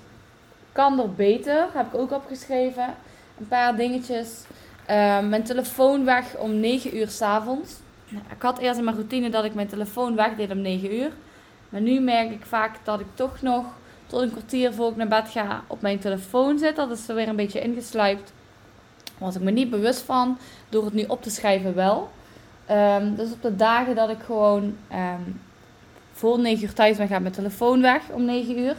kan 0.71 0.99
er 0.99 1.13
beter? 1.13 1.67
Heb 1.73 1.93
ik 1.93 1.99
ook 1.99 2.11
opgeschreven. 2.11 2.95
Een 3.39 3.47
paar 3.47 3.75
dingetjes. 3.75 4.29
Uh, 4.81 5.19
mijn 5.19 5.43
telefoon 5.43 6.05
weg 6.05 6.35
om 6.37 6.59
9 6.59 6.97
uur 6.97 7.09
s'avonds. 7.09 7.71
Nou, 7.71 7.90
ik 8.11 8.41
had 8.41 8.59
eerst 8.59 8.77
in 8.77 8.83
mijn 8.83 8.95
routine 8.95 9.29
dat 9.29 9.43
ik 9.43 9.53
mijn 9.53 9.67
telefoon 9.67 10.15
wegdeed 10.15 10.51
om 10.51 10.61
9 10.61 10.95
uur. 10.95 11.11
Maar 11.69 11.81
nu 11.81 11.99
merk 11.99 12.31
ik 12.31 12.45
vaak 12.45 12.75
dat 12.83 12.99
ik 12.99 13.05
toch 13.13 13.41
nog 13.41 13.65
tot 14.07 14.21
een 14.21 14.31
kwartier 14.31 14.73
voor 14.73 14.89
ik 14.89 14.95
naar 14.95 15.07
bed 15.07 15.29
ga 15.29 15.63
op 15.67 15.81
mijn 15.81 15.99
telefoon 15.99 16.59
zit. 16.59 16.75
Dat 16.75 16.91
is 16.91 17.07
er 17.07 17.15
weer 17.15 17.27
een 17.27 17.35
beetje 17.35 17.61
ingesluipt. 17.61 18.33
Was 19.17 19.35
ik 19.35 19.41
me 19.41 19.51
niet 19.51 19.69
bewust 19.69 20.01
van. 20.01 20.37
Door 20.69 20.85
het 20.85 20.93
nu 20.93 21.03
op 21.07 21.23
te 21.23 21.29
schrijven 21.29 21.75
wel. 21.75 22.11
Um, 22.71 23.15
dus 23.15 23.31
op 23.31 23.41
de 23.41 23.55
dagen 23.55 23.95
dat 23.95 24.09
ik 24.09 24.21
gewoon 24.25 24.63
um, 24.91 25.41
voor 26.11 26.39
9 26.39 26.63
uur 26.63 26.73
thuis 26.73 26.97
ben, 26.97 27.07
gaat 27.07 27.21
mijn 27.21 27.33
telefoon 27.33 27.81
weg 27.81 28.01
om 28.11 28.25
9 28.25 28.59
uur. 28.59 28.75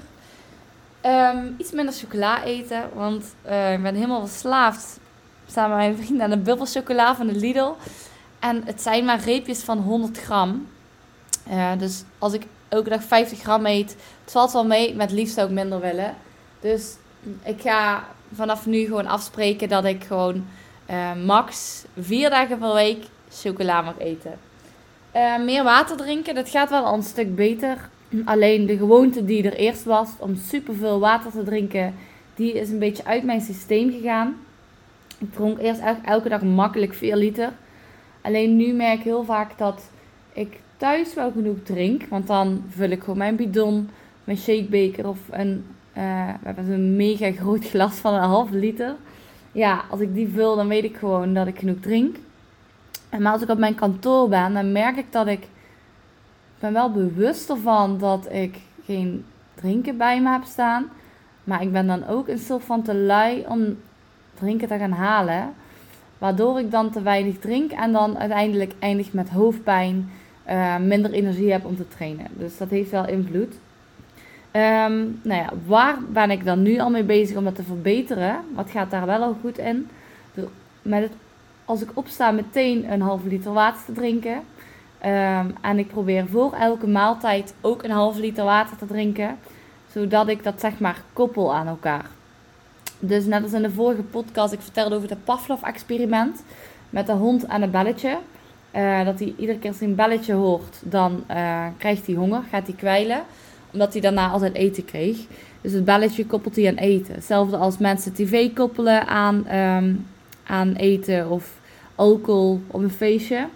Um, 1.07 1.55
iets 1.59 1.73
minder 1.73 1.95
chocola 1.95 2.45
eten, 2.45 2.83
want 2.95 3.35
uh, 3.47 3.73
ik 3.73 3.83
ben 3.83 3.95
helemaal 3.95 4.27
verslaafd 4.27 4.99
samen 5.47 5.77
met 5.77 5.87
mijn 5.87 6.05
vrienden 6.05 6.25
aan 6.25 6.31
de 6.31 6.39
bubbelchocola 6.39 7.17
van 7.17 7.27
de 7.27 7.35
Lidl. 7.35 7.71
En 8.43 8.63
het 8.65 8.83
zijn 8.83 9.05
maar 9.05 9.21
reepjes 9.25 9.61
van 9.61 9.79
100 9.79 10.19
gram. 10.19 10.67
Uh, 11.49 11.71
dus 11.79 12.05
als 12.19 12.33
ik 12.33 12.43
elke 12.69 12.89
dag 12.89 13.03
50 13.03 13.39
gram 13.39 13.67
eet, 13.67 13.97
het 14.23 14.33
valt 14.33 14.53
wel 14.53 14.67
mee, 14.67 14.95
met 14.95 15.11
liefst 15.11 15.41
ook 15.41 15.51
minder 15.51 15.81
willen. 15.81 16.15
Dus 16.61 16.97
ik 17.45 17.61
ga 17.61 18.05
vanaf 18.35 18.67
nu 18.67 18.85
gewoon 18.85 19.07
afspreken 19.07 19.69
dat 19.69 19.85
ik 19.85 20.05
gewoon 20.05 20.45
uh, 20.91 21.15
max 21.25 21.85
vier 21.99 22.31
dagen 22.31 22.59
per 22.59 22.75
week 22.75 23.05
chocola 23.31 23.81
mag 23.81 23.99
eten. 23.99 24.39
Uh, 25.17 25.39
meer 25.39 25.65
water 25.65 25.97
drinken, 25.97 26.35
dat 26.35 26.49
gaat 26.49 26.71
wel 26.71 26.95
een 26.95 27.03
stuk 27.03 27.35
beter. 27.35 27.89
Alleen 28.25 28.67
de 28.67 28.77
gewoonte 28.77 29.25
die 29.25 29.43
er 29.43 29.55
eerst 29.57 29.85
was 29.85 30.09
om 30.19 30.37
superveel 30.37 30.99
water 30.99 31.31
te 31.31 31.43
drinken, 31.43 31.95
die 32.35 32.53
is 32.53 32.71
een 32.71 32.79
beetje 32.79 33.05
uit 33.05 33.23
mijn 33.23 33.41
systeem 33.41 33.91
gegaan. 33.91 34.37
Ik 35.19 35.33
dronk 35.33 35.59
eerst 35.59 35.81
elke 36.05 36.29
dag 36.29 36.43
makkelijk 36.43 36.95
4 36.95 37.17
liter. 37.17 37.53
Alleen 38.23 38.57
nu 38.57 38.73
merk 38.73 38.99
ik 38.99 39.05
heel 39.05 39.25
vaak 39.25 39.59
dat 39.59 39.91
ik 40.33 40.61
thuis 40.77 41.15
wel 41.15 41.33
genoeg 41.33 41.57
drink. 41.63 42.03
Want 42.09 42.27
dan 42.27 42.65
vul 42.69 42.91
ik 42.91 43.01
gewoon 43.01 43.19
mijn 43.19 43.37
bidon, 43.37 43.89
mijn 44.25 44.39
shakebeker 44.39 45.09
of 45.09 45.19
een, 45.31 45.65
uh, 45.97 46.27
we 46.27 46.47
hebben 46.47 46.71
een 46.71 46.97
mega 46.97 47.33
groot 47.33 47.65
glas 47.65 47.95
van 47.95 48.15
een 48.15 48.21
half 48.21 48.51
liter. 48.51 48.95
Ja, 49.53 49.85
als 49.91 50.01
ik 50.01 50.15
die 50.15 50.29
vul, 50.29 50.57
dan 50.57 50.69
weet 50.69 50.85
ik 50.85 50.97
gewoon 50.97 51.35
dat 51.35 51.47
ik 51.47 51.59
genoeg 51.59 51.81
drink. 51.81 52.17
Maar 53.19 53.33
als 53.33 53.43
ik 53.43 53.49
op 53.49 53.59
mijn 53.59 53.75
kantoor 53.75 54.29
ben, 54.29 54.55
dan 54.55 54.73
merk 54.73 54.97
ik 54.97 55.13
dat 55.13 55.27
ik 55.27 55.47
ben 56.59 56.73
wel 56.73 56.91
bewust 56.91 57.51
ervan 57.51 57.99
dat 57.99 58.33
ik 58.33 58.57
geen 58.85 59.25
drinken 59.55 59.97
bij 59.97 60.21
me 60.21 60.31
heb 60.31 60.45
staan. 60.45 60.89
Maar 61.45 61.63
ik 61.63 61.73
ben 61.73 61.87
dan 61.87 62.07
ook 62.07 62.29
een 62.29 62.39
soort 62.39 62.65
van 62.65 62.83
te 62.83 62.95
lui 62.95 63.45
om 63.49 63.77
drinken 64.35 64.69
te 64.69 64.79
gaan 64.79 64.93
halen. 64.93 65.55
Waardoor 66.23 66.59
ik 66.59 66.71
dan 66.71 66.91
te 66.91 67.03
weinig 67.03 67.39
drink 67.39 67.71
en 67.73 67.93
dan 67.93 68.19
uiteindelijk 68.19 68.73
eindig 68.79 69.13
met 69.13 69.29
hoofdpijn, 69.29 70.11
uh, 70.49 70.77
minder 70.77 71.13
energie 71.13 71.53
heb 71.53 71.65
om 71.65 71.77
te 71.77 71.89
trainen. 71.89 72.27
Dus 72.33 72.57
dat 72.59 72.69
heeft 72.69 72.91
wel 72.91 73.09
invloed. 73.09 73.55
Um, 74.53 75.21
nou 75.23 75.41
ja, 75.41 75.49
waar 75.67 75.99
ben 76.09 76.31
ik 76.31 76.45
dan 76.45 76.63
nu 76.63 76.79
al 76.79 76.91
mee 76.91 77.05
bezig 77.05 77.37
om 77.37 77.45
dat 77.45 77.55
te 77.55 77.63
verbeteren? 77.63 78.37
Wat 78.55 78.71
gaat 78.71 78.91
daar 78.91 79.07
wel 79.07 79.23
al 79.23 79.37
goed 79.41 79.59
in? 79.59 79.89
Met 80.83 81.03
het, 81.03 81.13
als 81.65 81.83
ik 81.83 81.91
opsta 81.95 82.31
meteen 82.31 82.93
een 82.93 83.01
halve 83.01 83.29
liter 83.29 83.53
water 83.53 83.85
te 83.85 83.93
drinken. 83.93 84.37
Um, 84.37 85.55
en 85.61 85.79
ik 85.79 85.87
probeer 85.87 86.27
voor 86.27 86.53
elke 86.53 86.87
maaltijd 86.87 87.55
ook 87.61 87.83
een 87.83 87.91
halve 87.91 88.21
liter 88.21 88.45
water 88.45 88.77
te 88.77 88.87
drinken. 88.87 89.39
Zodat 89.93 90.29
ik 90.29 90.43
dat 90.43 90.61
zeg 90.61 90.79
maar 90.79 91.03
koppel 91.13 91.55
aan 91.55 91.67
elkaar. 91.67 92.07
Dus 93.05 93.25
net 93.25 93.43
als 93.43 93.53
in 93.53 93.63
de 93.63 93.71
vorige 93.71 94.03
podcast, 94.03 94.53
ik 94.53 94.61
vertelde 94.61 94.95
over 94.95 95.09
het 95.09 95.25
Pavlov-experiment. 95.25 96.43
Met 96.91 97.07
de 97.07 97.13
hond 97.13 97.47
en 97.47 97.63
een 97.63 97.71
belletje. 97.71 98.19
Uh, 98.77 99.05
dat 99.05 99.19
hij 99.19 99.35
iedere 99.39 99.59
keer 99.59 99.71
als 99.71 99.79
hij 99.79 99.89
een 99.89 99.95
belletje 99.95 100.33
hoort, 100.33 100.81
dan 100.85 101.25
uh, 101.31 101.67
krijgt 101.79 102.07
hij 102.07 102.15
honger, 102.15 102.43
gaat 102.51 102.67
hij 102.67 102.77
kwijlen. 102.77 103.23
Omdat 103.73 103.93
hij 103.93 104.03
daarna 104.03 104.29
altijd 104.29 104.55
eten 104.55 104.85
kreeg. 104.85 105.19
Dus 105.61 105.73
het 105.73 105.85
belletje 105.85 106.27
koppelt 106.27 106.57
hij 106.57 106.69
aan 106.69 106.75
eten. 106.75 107.15
Hetzelfde 107.15 107.57
als 107.57 107.79
mensen 107.79 108.13
tv 108.13 108.53
koppelen 108.53 109.07
aan, 109.07 109.57
um, 109.57 110.07
aan 110.47 110.75
eten 110.75 111.31
of 111.31 111.61
alcohol 111.95 112.61
op 112.67 112.83
een 112.83 112.91
feestje. 112.91 113.47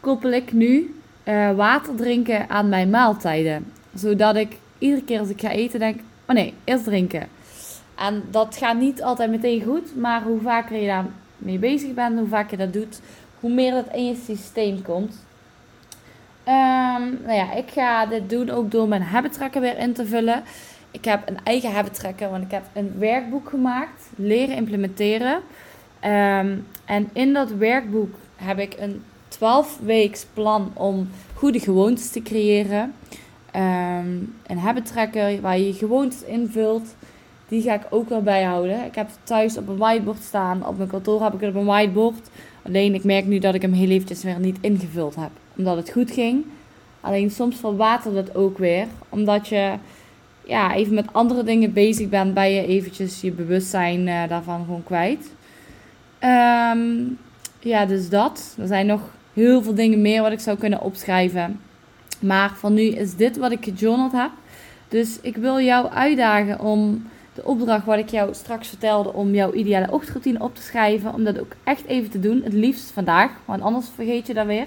Koppel 0.00 0.32
ik 0.32 0.52
nu 0.52 0.94
uh, 1.24 1.54
water 1.54 1.94
drinken 1.94 2.50
aan 2.50 2.68
mijn 2.68 2.90
maaltijden. 2.90 3.66
Zodat 3.94 4.36
ik 4.36 4.58
iedere 4.78 5.04
keer 5.04 5.18
als 5.18 5.28
ik 5.28 5.40
ga 5.40 5.50
eten 5.50 5.78
denk, 5.78 6.00
oh 6.28 6.34
nee, 6.34 6.54
eerst 6.64 6.84
drinken. 6.84 7.28
En 7.94 8.22
dat 8.30 8.56
gaat 8.56 8.76
niet 8.76 9.02
altijd 9.02 9.30
meteen 9.30 9.62
goed, 9.62 9.96
maar 9.96 10.22
hoe 10.22 10.40
vaker 10.40 10.76
je 10.76 10.86
daarmee 10.86 11.58
bezig 11.58 11.94
bent, 11.94 12.18
hoe 12.18 12.28
vaker 12.28 12.58
je 12.58 12.64
dat 12.64 12.72
doet, 12.72 13.00
hoe 13.40 13.50
meer 13.52 13.72
dat 13.72 13.94
in 13.94 14.06
je 14.06 14.20
systeem 14.24 14.82
komt. 14.82 15.24
Um, 16.48 17.18
nou 17.22 17.32
ja, 17.32 17.52
ik 17.52 17.70
ga 17.70 18.06
dit 18.06 18.30
doen 18.30 18.50
ook 18.50 18.70
door 18.70 18.88
mijn 18.88 19.02
habit 19.02 19.32
tracker 19.32 19.60
weer 19.60 19.78
in 19.78 19.92
te 19.92 20.06
vullen. 20.06 20.42
Ik 20.90 21.04
heb 21.04 21.28
een 21.28 21.38
eigen 21.44 21.72
habit 21.72 21.94
tracker, 21.94 22.30
want 22.30 22.44
ik 22.44 22.50
heb 22.50 22.62
een 22.72 22.94
werkboek 22.98 23.48
gemaakt, 23.48 24.10
leren 24.16 24.56
implementeren. 24.56 25.40
Um, 26.04 26.66
en 26.84 27.10
in 27.12 27.32
dat 27.32 27.50
werkboek 27.50 28.14
heb 28.36 28.58
ik 28.58 28.74
een 28.78 29.02
12 29.28 29.78
weeks 29.82 30.26
plan 30.34 30.70
om 30.74 31.08
goede 31.34 31.60
gewoontes 31.60 32.10
te 32.10 32.22
creëren. 32.22 32.94
Um, 33.56 34.34
een 34.46 34.58
habit 34.58 34.86
tracker 34.86 35.40
waar 35.40 35.58
je 35.58 35.66
je 35.66 35.72
gewoontes 35.72 36.22
invult. 36.22 36.94
Die 37.48 37.62
ga 37.62 37.74
ik 37.74 37.86
ook 37.90 38.08
wel 38.08 38.22
bijhouden. 38.22 38.84
Ik 38.84 38.94
heb 38.94 39.06
het 39.06 39.18
thuis 39.22 39.56
op 39.56 39.68
een 39.68 39.76
whiteboard 39.76 40.22
staan. 40.22 40.66
Op 40.66 40.76
mijn 40.76 40.88
kantoor 40.88 41.22
heb 41.22 41.34
ik 41.34 41.40
het 41.40 41.48
op 41.48 41.56
een 41.56 41.64
whiteboard. 41.64 42.28
Alleen 42.62 42.94
ik 42.94 43.04
merk 43.04 43.26
nu 43.26 43.38
dat 43.38 43.54
ik 43.54 43.62
hem 43.62 43.72
heel 43.72 43.88
eventjes 43.88 44.22
weer 44.22 44.40
niet 44.40 44.58
ingevuld 44.60 45.14
heb. 45.14 45.30
Omdat 45.56 45.76
het 45.76 45.90
goed 45.90 46.10
ging. 46.10 46.44
Alleen 47.00 47.30
soms 47.30 47.56
verwatert 47.56 48.14
het 48.14 48.36
ook 48.36 48.58
weer. 48.58 48.86
Omdat 49.08 49.48
je 49.48 49.72
ja, 50.44 50.74
even 50.74 50.94
met 50.94 51.12
andere 51.12 51.42
dingen 51.42 51.72
bezig 51.72 52.08
bent. 52.08 52.34
Ben 52.34 52.50
je 52.50 52.66
eventjes 52.66 53.20
je 53.20 53.30
bewustzijn 53.30 54.06
uh, 54.06 54.28
daarvan 54.28 54.64
gewoon 54.64 54.84
kwijt. 54.84 55.30
Um, 56.20 57.18
ja, 57.60 57.86
dus 57.86 58.08
dat. 58.08 58.54
Er 58.58 58.66
zijn 58.66 58.86
nog 58.86 59.00
heel 59.32 59.62
veel 59.62 59.74
dingen 59.74 60.00
meer 60.00 60.22
wat 60.22 60.32
ik 60.32 60.40
zou 60.40 60.58
kunnen 60.58 60.80
opschrijven. 60.80 61.60
Maar 62.18 62.52
van 62.56 62.74
nu 62.74 62.82
is 62.82 63.16
dit 63.16 63.36
wat 63.36 63.52
ik 63.52 63.64
gejournald 63.64 64.12
heb. 64.12 64.30
Dus 64.88 65.18
ik 65.20 65.36
wil 65.36 65.60
jou 65.60 65.88
uitdagen 65.88 66.60
om 66.60 67.06
de 67.34 67.44
opdracht 67.44 67.84
wat 67.84 67.98
ik 67.98 68.08
jou 68.08 68.34
straks 68.34 68.68
vertelde 68.68 69.12
om 69.12 69.34
jouw 69.34 69.52
ideale 69.52 69.90
ochtendroutine 69.90 70.40
op 70.40 70.54
te 70.54 70.62
schrijven. 70.62 71.14
Om 71.14 71.24
dat 71.24 71.40
ook 71.40 71.52
echt 71.64 71.84
even 71.86 72.10
te 72.10 72.20
doen. 72.20 72.42
Het 72.44 72.52
liefst 72.52 72.90
vandaag, 72.90 73.30
want 73.44 73.62
anders 73.62 73.86
vergeet 73.94 74.26
je 74.26 74.34
dat 74.34 74.46
weer. 74.46 74.66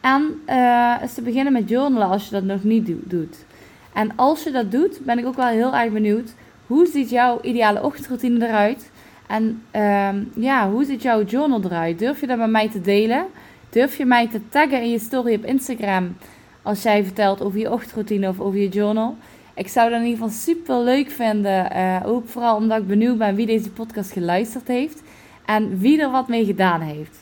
En 0.00 0.40
uh, 0.46 0.94
eens 1.02 1.14
te 1.14 1.22
beginnen 1.22 1.52
met 1.52 1.68
journalen 1.68 2.08
als 2.08 2.24
je 2.24 2.30
dat 2.30 2.42
nog 2.42 2.62
niet 2.62 2.86
do 2.86 2.94
doet. 3.04 3.44
En 3.92 4.12
als 4.16 4.42
je 4.42 4.50
dat 4.50 4.70
doet, 4.70 5.00
ben 5.04 5.18
ik 5.18 5.26
ook 5.26 5.36
wel 5.36 5.46
heel 5.46 5.74
erg 5.74 5.92
benieuwd. 5.92 6.34
Hoe 6.66 6.86
ziet 6.86 7.10
jouw 7.10 7.38
ideale 7.42 7.82
ochtendroutine 7.82 8.46
eruit? 8.46 8.90
En 9.26 9.62
uh, 9.76 10.08
ja, 10.34 10.70
hoe 10.70 10.84
ziet 10.84 11.02
jouw 11.02 11.24
journal 11.24 11.62
eruit? 11.64 11.98
Durf 11.98 12.20
je 12.20 12.26
dat 12.26 12.38
met 12.38 12.50
mij 12.50 12.68
te 12.68 12.80
delen? 12.80 13.26
Durf 13.70 13.96
je 13.96 14.04
mij 14.04 14.28
te 14.28 14.40
taggen 14.48 14.82
in 14.82 14.90
je 14.90 14.98
story 14.98 15.34
op 15.34 15.44
Instagram 15.44 16.16
als 16.62 16.82
jij 16.82 17.04
vertelt 17.04 17.42
over 17.42 17.58
je 17.58 17.72
ochtendroutine 17.72 18.28
of 18.28 18.40
over 18.40 18.60
je 18.60 18.68
journal? 18.68 19.16
Ik 19.58 19.68
zou 19.68 19.90
dat 19.90 20.00
in 20.00 20.06
ieder 20.06 20.22
geval 20.22 20.40
super 20.40 20.78
leuk 20.78 21.10
vinden. 21.10 21.76
Uh, 21.76 22.02
ook 22.04 22.28
vooral 22.28 22.56
omdat 22.56 22.80
ik 22.80 22.86
benieuwd 22.86 23.18
ben 23.18 23.34
wie 23.34 23.46
deze 23.46 23.70
podcast 23.70 24.12
geluisterd 24.12 24.68
heeft. 24.68 25.02
En 25.44 25.78
wie 25.78 26.00
er 26.00 26.10
wat 26.10 26.28
mee 26.28 26.44
gedaan 26.44 26.80
heeft. 26.80 27.16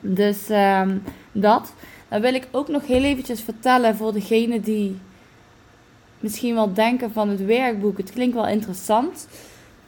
Dus 0.00 0.48
um, 0.50 1.02
dat. 1.32 1.72
Dan 2.08 2.20
wil 2.20 2.34
ik 2.34 2.48
ook 2.50 2.68
nog 2.68 2.86
heel 2.86 3.02
eventjes 3.02 3.40
vertellen 3.40 3.96
voor 3.96 4.12
degene 4.12 4.60
die 4.60 4.98
misschien 6.20 6.54
wel 6.54 6.72
denken 6.72 7.12
van 7.12 7.28
het 7.28 7.44
werkboek. 7.44 7.96
Het 7.96 8.12
klinkt 8.12 8.34
wel 8.34 8.48
interessant. 8.48 9.28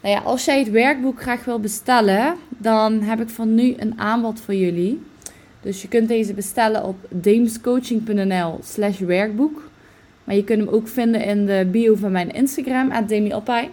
Nou 0.00 0.14
ja, 0.14 0.20
als 0.20 0.44
jij 0.44 0.58
het 0.58 0.70
werkboek 0.70 1.22
graag 1.22 1.44
wil 1.44 1.60
bestellen, 1.60 2.34
dan 2.48 3.00
heb 3.00 3.20
ik 3.20 3.28
van 3.28 3.54
nu 3.54 3.74
een 3.76 3.98
aanbod 4.00 4.40
voor 4.40 4.54
jullie. 4.54 5.02
Dus 5.60 5.82
je 5.82 5.88
kunt 5.88 6.08
deze 6.08 6.34
bestellen 6.34 6.84
op 6.84 6.96
damescoaching.nl 7.08 8.58
slash 8.62 8.98
werkboek. 8.98 9.63
Maar 10.24 10.34
je 10.34 10.44
kunt 10.44 10.58
hem 10.58 10.68
ook 10.68 10.88
vinden 10.88 11.24
in 11.24 11.46
de 11.46 11.68
bio 11.70 11.94
van 11.94 12.12
mijn 12.12 12.30
Instagram, 12.32 13.06
@demiopai. 13.06 13.70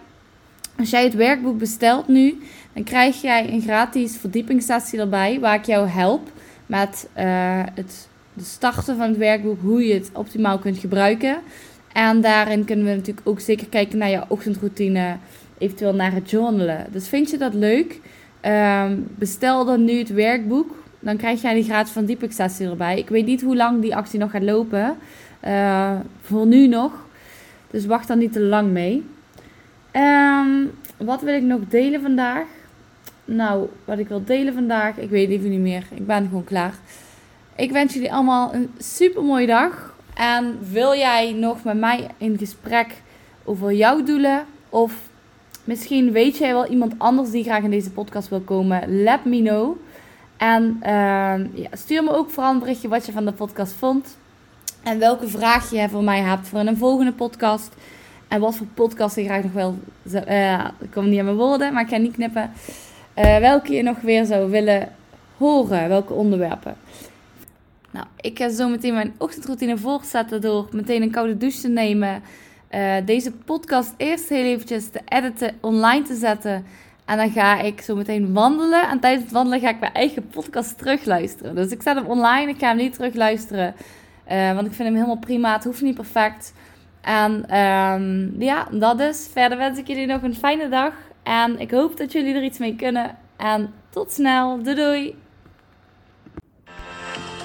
Als 0.77 0.89
jij 0.89 1.03
het 1.03 1.15
werkboek 1.15 1.57
bestelt 1.57 2.07
nu, 2.07 2.41
dan 2.73 2.83
krijg 2.83 3.21
jij 3.21 3.53
een 3.53 3.61
gratis 3.61 4.17
verdiepingssessie 4.17 4.99
erbij, 4.99 5.39
waar 5.39 5.55
ik 5.55 5.65
jou 5.65 5.87
help 5.87 6.31
met 6.65 7.09
uh, 7.17 7.23
het 7.75 8.09
de 8.33 8.43
starten 8.43 8.97
van 8.97 9.07
het 9.07 9.17
werkboek, 9.17 9.61
hoe 9.61 9.87
je 9.87 9.93
het 9.93 10.09
optimaal 10.13 10.59
kunt 10.59 10.77
gebruiken. 10.77 11.37
En 11.93 12.21
daarin 12.21 12.65
kunnen 12.65 12.85
we 12.85 12.91
natuurlijk 12.91 13.27
ook 13.27 13.39
zeker 13.39 13.67
kijken 13.67 13.97
naar 13.97 14.09
je 14.09 14.23
ochtendroutine, 14.27 15.17
eventueel 15.57 15.93
naar 15.93 16.13
het 16.13 16.29
journalen. 16.29 16.85
Dus 16.91 17.07
vind 17.07 17.29
je 17.29 17.37
dat 17.37 17.53
leuk? 17.53 17.99
Um, 18.45 19.07
bestel 19.15 19.65
dan 19.65 19.83
nu 19.83 19.97
het 19.97 20.13
werkboek. 20.13 20.83
Dan 20.99 21.17
krijg 21.17 21.41
jij 21.41 21.53
die 21.53 21.63
gratis 21.63 21.91
verdiepingssessie 21.91 22.69
erbij. 22.69 22.97
Ik 22.97 23.09
weet 23.09 23.25
niet 23.25 23.41
hoe 23.41 23.55
lang 23.55 23.81
die 23.81 23.95
actie 23.95 24.19
nog 24.19 24.31
gaat 24.31 24.43
lopen. 24.43 24.97
Uh, 25.47 25.99
voor 26.21 26.45
nu 26.45 26.67
nog. 26.67 26.91
Dus 27.69 27.85
wacht 27.85 28.07
dan 28.07 28.17
niet 28.17 28.33
te 28.33 28.41
lang 28.41 28.71
mee. 28.71 29.09
Um, 29.95 30.71
wat 30.97 31.21
wil 31.21 31.33
ik 31.33 31.43
nog 31.43 31.59
delen 31.67 32.01
vandaag? 32.01 32.45
nou, 33.35 33.67
wat 33.85 33.99
ik 33.99 34.07
wil 34.07 34.23
delen 34.23 34.53
vandaag. 34.53 34.97
Ik 34.97 35.09
weet 35.09 35.29
even 35.29 35.49
niet 35.49 35.59
meer. 35.59 35.87
Ik 35.95 36.05
ben 36.05 36.23
gewoon 36.23 36.43
klaar. 36.43 36.73
Ik 37.55 37.71
wens 37.71 37.93
jullie 37.93 38.13
allemaal 38.13 38.53
een 38.53 38.71
super 38.77 39.23
mooie 39.23 39.47
dag. 39.47 39.95
En 40.13 40.57
wil 40.71 40.95
jij 40.95 41.33
nog 41.33 41.63
met 41.63 41.77
mij 41.77 42.07
in 42.17 42.37
gesprek 42.37 43.01
over 43.43 43.73
jouw 43.73 44.03
doelen? 44.03 44.45
Of 44.69 44.93
misschien 45.63 46.11
weet 46.11 46.37
jij 46.37 46.53
wel 46.53 46.67
iemand 46.67 46.93
anders 46.97 47.31
die 47.31 47.43
graag 47.43 47.63
in 47.63 47.71
deze 47.71 47.91
podcast 47.91 48.29
wil 48.29 48.41
komen? 48.41 49.03
Let 49.03 49.25
me 49.25 49.41
know. 49.41 49.77
En 50.37 50.77
ehm, 50.81 51.47
ja, 51.53 51.69
stuur 51.71 52.03
me 52.03 52.11
ook 52.11 52.29
vooral 52.29 52.53
een 52.53 52.59
berichtje 52.59 52.87
wat 52.87 53.05
je 53.05 53.11
van 53.11 53.25
de 53.25 53.31
podcast 53.31 53.73
vond. 53.73 54.17
En 54.83 54.99
welke 54.99 55.27
vraag 55.27 55.71
je 55.71 55.89
voor 55.89 56.03
mij 56.03 56.19
hebt 56.19 56.47
voor 56.47 56.59
een 56.59 56.77
volgende 56.77 57.13
podcast. 57.13 57.75
En 58.27 58.39
wat 58.39 58.55
voor 58.55 58.67
podcast 58.73 59.15
je 59.15 59.23
graag 59.23 59.43
nog 59.43 59.53
wel. 59.53 59.77
Uh, 60.13 60.65
ik 60.79 60.91
kom 60.91 61.09
niet 61.09 61.19
aan 61.19 61.25
mijn 61.25 61.37
woorden, 61.37 61.73
maar 61.73 61.83
ik 61.83 61.89
ga 61.89 61.97
niet 61.97 62.13
knippen. 62.13 62.51
Uh, 63.17 63.37
welke 63.37 63.73
je 63.73 63.83
nog 63.83 63.99
weer 63.99 64.25
zou 64.25 64.49
willen 64.49 64.89
horen. 65.37 65.89
Welke 65.89 66.13
onderwerpen. 66.13 66.75
Nou, 67.91 68.05
ik 68.21 68.37
ga 68.37 68.49
zo 68.49 68.69
meteen 68.69 68.93
mijn 68.93 69.13
ochtendroutine 69.17 69.77
voortzetten 69.77 70.41
door 70.41 70.67
meteen 70.71 71.01
een 71.01 71.11
koude 71.11 71.37
douche 71.37 71.61
te 71.61 71.69
nemen. 71.69 72.23
Uh, 72.71 72.95
deze 73.05 73.31
podcast 73.31 73.93
eerst 73.97 74.29
heel 74.29 74.43
eventjes 74.43 74.89
te 74.89 75.01
editen, 75.07 75.57
online 75.59 76.03
te 76.03 76.15
zetten. 76.15 76.65
En 77.05 77.17
dan 77.17 77.31
ga 77.31 77.61
ik 77.61 77.81
zo 77.81 77.95
meteen 77.95 78.33
wandelen. 78.33 78.89
En 78.89 78.99
tijdens 78.99 79.23
het 79.23 79.33
wandelen 79.33 79.59
ga 79.59 79.69
ik 79.69 79.79
mijn 79.79 79.93
eigen 79.93 80.27
podcast 80.27 80.77
terugluisteren. 80.77 81.55
Dus 81.55 81.71
ik 81.71 81.81
zet 81.81 81.95
hem 81.95 82.05
online. 82.05 82.51
Ik 82.51 82.59
ga 82.59 82.67
hem 82.67 82.77
niet 82.77 82.93
terugluisteren. 82.93 83.75
Uh, 84.31 84.53
want 84.53 84.67
ik 84.67 84.73
vind 84.73 84.87
hem 84.87 84.93
helemaal 84.93 85.19
prima. 85.19 85.53
Het 85.53 85.63
hoeft 85.63 85.81
niet 85.81 85.95
perfect. 85.95 86.53
En 87.01 87.57
um, 87.59 88.35
ja, 88.39 88.67
dat 88.71 88.99
is. 88.99 89.29
Verder 89.31 89.57
wens 89.57 89.79
ik 89.79 89.87
jullie 89.87 90.05
nog 90.05 90.21
een 90.21 90.35
fijne 90.35 90.69
dag. 90.69 90.93
En 91.23 91.59
ik 91.59 91.71
hoop 91.71 91.97
dat 91.97 92.11
jullie 92.11 92.35
er 92.35 92.43
iets 92.43 92.57
mee 92.57 92.75
kunnen. 92.75 93.17
En 93.37 93.73
tot 93.89 94.11
snel. 94.11 94.63
Doei. 94.63 95.15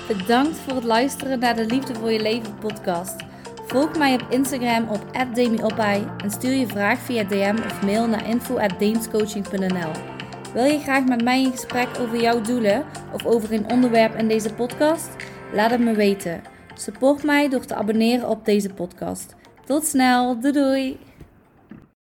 Bedankt 0.09 0.57
voor 0.57 0.75
het 0.75 0.85
luisteren 0.85 1.39
naar 1.39 1.57
de 1.57 1.67
Liefde 1.67 1.95
voor 1.95 2.13
je 2.13 2.23
leven 2.23 2.59
podcast. 2.59 3.25
Volg 3.67 3.99
mij 3.99 4.15
op 4.15 4.27
Instagram 4.29 4.89
op 4.89 5.35
@demiopai 5.35 6.07
en 6.23 6.31
stuur 6.31 6.53
je 6.53 6.67
vraag 6.67 6.99
via 6.99 7.25
DM 7.25 7.57
of 7.67 7.83
mail 7.83 8.07
naar 8.07 8.29
info@deenscoaching.nl. 8.29 9.91
Wil 10.53 10.65
je 10.65 10.79
graag 10.79 11.05
met 11.05 11.23
mij 11.23 11.43
in 11.43 11.51
gesprek 11.51 11.89
over 12.01 12.21
jouw 12.21 12.41
doelen 12.41 12.85
of 13.13 13.27
over 13.27 13.53
een 13.53 13.71
onderwerp 13.71 14.15
in 14.15 14.29
deze 14.29 14.55
podcast? 14.55 15.11
Laat 15.53 15.71
het 15.71 15.81
me 15.81 15.95
weten. 15.95 16.56
Support 16.79 17.23
mij 17.23 17.49
door 17.49 17.65
te 17.65 17.75
abonneren 17.75 18.29
op 18.29 18.45
deze 18.45 18.69
podcast. 18.69 19.35
Tot 19.65 19.85
snel, 19.85 20.41
doei 20.41 20.53
doei! 20.53 21.06